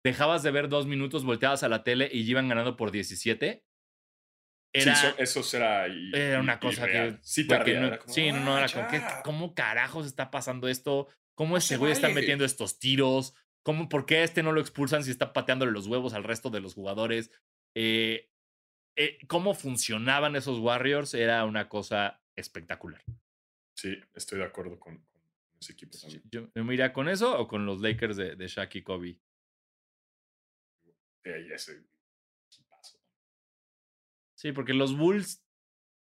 [0.04, 3.64] dejabas de ver dos minutos, volteabas a la tele y iban ganando por 17.
[4.74, 7.18] Era, Sí, eso, eso era i- una cosa que...
[7.22, 9.22] Sí, que tardía, no- era como, sí, no, no, "Ah, era como, ¿qué- ya".
[9.24, 11.08] ¿cómo carajos está pasando esto?
[11.36, 13.34] ¿Cómo No este güey está metiendo estos tiros?
[13.64, 16.50] ¿Cómo, ¿Por qué a este no lo expulsan si está pateándole los huevos al resto
[16.50, 17.32] de los jugadores?
[17.80, 18.28] Eh,
[18.96, 23.04] eh, cómo funcionaban esos Warriors era una cosa espectacular.
[23.76, 25.22] Sí, estoy de acuerdo con, con
[25.62, 26.24] ese equipo también.
[26.32, 29.20] Yo, yo me iría con eso o con los Lakers de, de Shaq y Kobe.
[34.34, 35.46] Sí, ese porque los Bulls,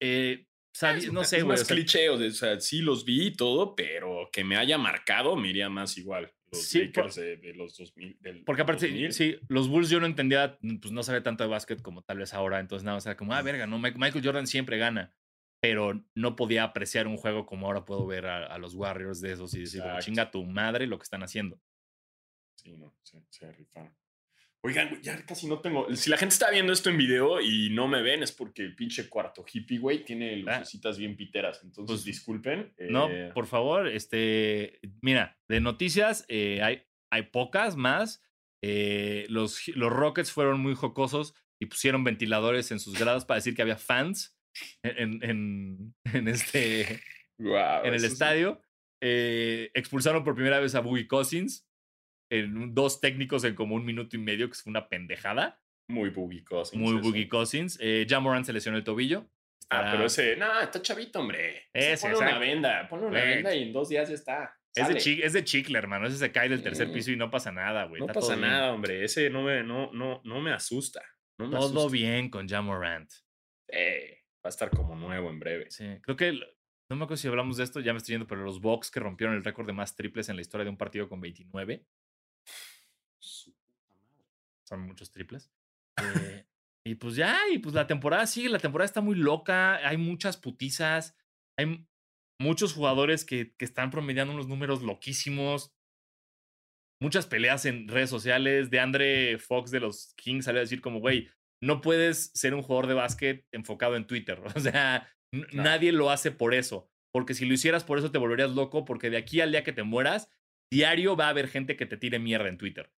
[0.00, 0.48] eh,
[0.96, 4.30] Es no sé, es más sea, cliché, o sea, sí los vi y todo, pero
[4.32, 6.34] que me haya marcado me iría más igual.
[6.52, 8.18] Los Sí, por- Lakers de, de los 2000.
[8.20, 9.12] Del Porque aparte, 2000.
[9.12, 12.34] sí, los Bulls yo no entendía, pues no sabía tanto de básquet como tal vez
[12.34, 15.14] ahora, entonces nada, o sea, como, ah, verga, no, Michael Jordan siempre gana,
[15.62, 19.32] pero no podía apreciar un juego como ahora puedo ver a, a los Warriors de
[19.32, 20.04] esos y decir, "Bueno, Exacto.
[20.10, 21.58] chinga tu madre lo que están haciendo.
[22.56, 23.96] Sí, no, se, se rifaron.
[24.64, 25.92] Oigan, güey, ya casi no tengo.
[25.96, 28.76] Si la gente está viendo esto en video y no me ven, es porque el
[28.76, 30.58] pinche cuarto hippie, güey, tiene Ah.
[30.60, 31.60] lucecitas bien piteras.
[31.64, 32.72] Entonces, Pues, disculpen.
[32.88, 36.82] No, eh, por favor, este, mira, de noticias eh, hay,
[37.12, 38.22] hay pocas más.
[38.64, 43.56] Eh, los, los Rockets fueron muy jocosos y pusieron ventiladores en sus gradas para decir
[43.56, 44.38] que había fans
[44.84, 47.00] en, en, en este,
[47.38, 48.06] guau, en el sí.
[48.06, 48.62] estadio.
[49.74, 51.66] Expulsaron por primera vez a Boogie Cousins.
[52.32, 55.60] En dos técnicos en como un minuto y medio, que fue una pendejada.
[55.88, 56.80] Muy Boogie Cousins.
[56.80, 57.00] Muy.
[57.00, 57.78] Boogie Cousins.
[57.80, 59.28] Eh, Ja Morant se lesionó el tobillo.
[59.70, 61.68] Ah, pero ese, no, está chavito, hombre.
[61.72, 64.54] Ese, ponle una venda, ponle una venda y en dos días ya está.
[64.74, 65.00] Es de, Sale.
[65.00, 66.06] chi- es de chicle, hermano.
[66.06, 68.00] Ese se cae del tercer piso y no pasa nada, güey.
[68.00, 68.48] No Está pasa bien.
[68.48, 69.04] nada, hombre.
[69.04, 71.02] Ese no me, no, no, no me asusta.
[71.38, 71.92] No me Todo asusta.
[71.92, 73.10] bien con Ja Morant.
[73.68, 75.70] Eh, va a estar como nuevo en breve.
[75.70, 76.32] Sí, creo que.
[76.90, 79.00] No me acuerdo si hablamos de esto, ya me estoy yendo, pero los Bucks que
[79.00, 81.84] rompieron el récord de más triples en la historia de un partido con 29.
[84.72, 85.50] Son muchos triples.
[86.02, 86.46] Eh,
[86.88, 90.36] y pues ya, y pues la temporada sigue, la temporada está muy loca, hay muchas
[90.36, 91.14] putizas,
[91.56, 91.86] hay
[92.40, 95.72] muchos jugadores que, que están promediando unos números loquísimos.
[97.00, 98.70] Muchas peleas en redes sociales.
[98.70, 101.28] De Andre Fox de los Kings salió a decir como, güey,
[101.62, 104.40] no puedes ser un jugador de básquet enfocado en Twitter.
[104.56, 105.62] O sea, Claro.
[105.62, 106.90] nadie lo hace por eso.
[107.14, 109.72] Porque si lo hicieras por eso te volverías loco, porque de aquí al día que
[109.72, 110.30] te mueras,
[110.72, 112.92] diario va a haber gente que te tire mierda en Twitter.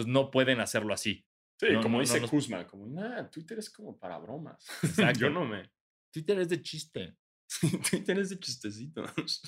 [0.00, 1.24] Entonces no pueden hacerlo así.
[1.58, 2.28] Sí, No, como no, dice no.
[2.28, 4.66] Kuzma, como, nah, Twitter es como para bromas.
[4.82, 5.20] Exacto.
[5.20, 5.70] Yo no me.
[6.12, 7.16] Twitter es de chiste.
[7.90, 9.42] Twitter es de chistecitos.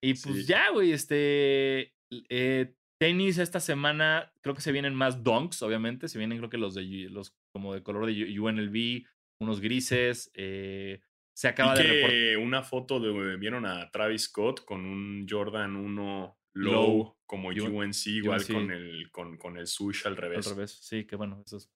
[0.00, 0.44] Y pues Sí.
[0.46, 1.94] ya, güey, este.
[2.30, 6.08] eh, tenis esta semana, creo que se vienen más donks, obviamente.
[6.08, 9.04] Se vienen, creo que los de los como de color de UNLV,
[9.40, 10.30] unos grises.
[10.34, 11.00] eh,
[11.34, 16.38] se acaba de que una foto de vieron a Travis Scott con un Jordan 1
[16.54, 18.52] low, como UNC, igual UNC.
[18.52, 20.46] con el con, con el sush al revés.
[20.46, 20.72] Al revés.
[20.82, 21.70] Sí, que bueno, eso es-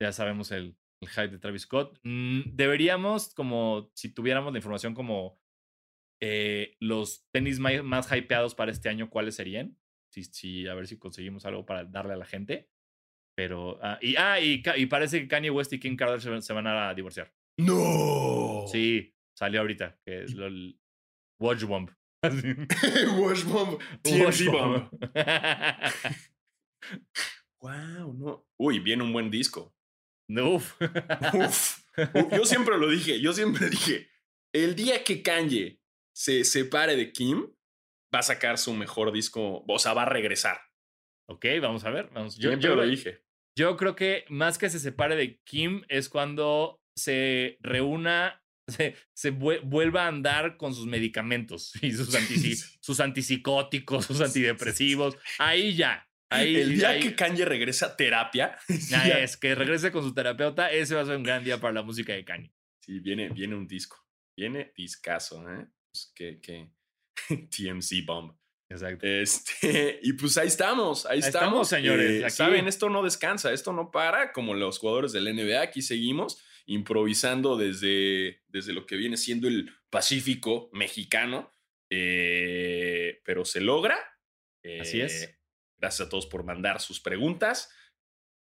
[0.00, 1.98] Ya sabemos el, el hype de Travis Scott.
[2.02, 5.38] Mm, deberíamos, como si tuviéramos la información como
[6.22, 9.76] eh, los tenis mai- más, hypeados para este año, ¿cuáles serían?
[10.12, 12.70] Sí, sí, a ver si conseguimos algo para darle a la gente.
[13.36, 16.92] Pero, ah, y, ah, y, parece que Kanye West y Kim Kardashian se van a
[16.94, 17.32] divorciar.
[17.58, 18.64] ¡No!
[18.66, 20.78] Sí, salió ahorita, que es lo, el
[21.40, 21.90] Watch Bomb.
[23.18, 23.78] Wash Bomb.
[24.02, 24.88] TNT Bomb.
[27.60, 28.46] Wow, no.
[28.58, 29.74] Uy, viene un buen disco.
[30.28, 30.76] Uf.
[31.34, 31.80] Uf.
[32.14, 34.08] Uf, Yo siempre lo dije, yo siempre dije,
[34.52, 35.80] el día que Kanye
[36.14, 37.48] se separe de Kim,
[38.14, 40.60] va a sacar su mejor disco, o sea, va a regresar.
[41.26, 42.10] ok, vamos a ver.
[42.12, 42.36] Vamos.
[42.36, 43.24] Yo, lo dije.
[43.56, 49.32] Yo creo que más que se separe de Kim es cuando se reúna, se, se
[49.32, 52.14] vue- vuelva a andar con sus medicamentos y sus,
[53.00, 55.16] antipsicóticos, sus antidepresivos.
[55.38, 56.06] Ahí ya.
[56.32, 58.56] Ahí, el día ahí- que Kanye regresa a terapia.
[58.90, 61.72] ya- es, que regrese con su terapeuta, ese va a ser un gran día para
[61.74, 62.52] la música de Kanye.
[62.84, 63.96] Sí, viene, viene un disco.
[64.36, 65.66] Viene discazo, ¿eh?
[65.92, 66.70] Pues que, que
[67.50, 68.34] TMC Bomb.
[68.70, 69.04] Exacto.
[69.04, 72.36] Este, y pues ahí estamos, ahí, Ahí estamos, señores, Eh, aquí.
[72.36, 77.56] Saben, esto no descansa, esto no para, como los jugadores del NBA, aquí seguimos improvisando
[77.56, 81.50] desde, desde lo que viene siendo el Pacífico mexicano,
[81.90, 83.98] eh, pero se logra.
[84.80, 85.22] Así es.
[85.24, 85.36] Eh,
[85.78, 87.70] Gracias a todos por mandar sus preguntas.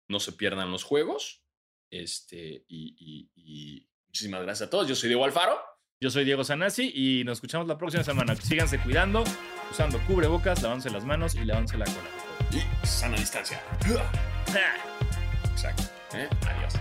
[0.08, 1.42] No se pierdan los juegos.
[1.90, 4.86] Este, y, y- y muchísimas gracias a todos.
[4.86, 5.58] Yo soy Diego Alfaro.
[6.02, 8.36] Yo soy Diego Sanasi y nos escuchamos la próxima semana.
[8.36, 9.24] Síganse cuidando,
[9.70, 12.10] usando cubrebocas, lavándose las manos y lavándose la cola.
[12.52, 13.62] Y sana distancia.
[15.52, 15.84] Exacto.
[16.14, 16.28] ¿eh?
[16.46, 16.74] Adiós.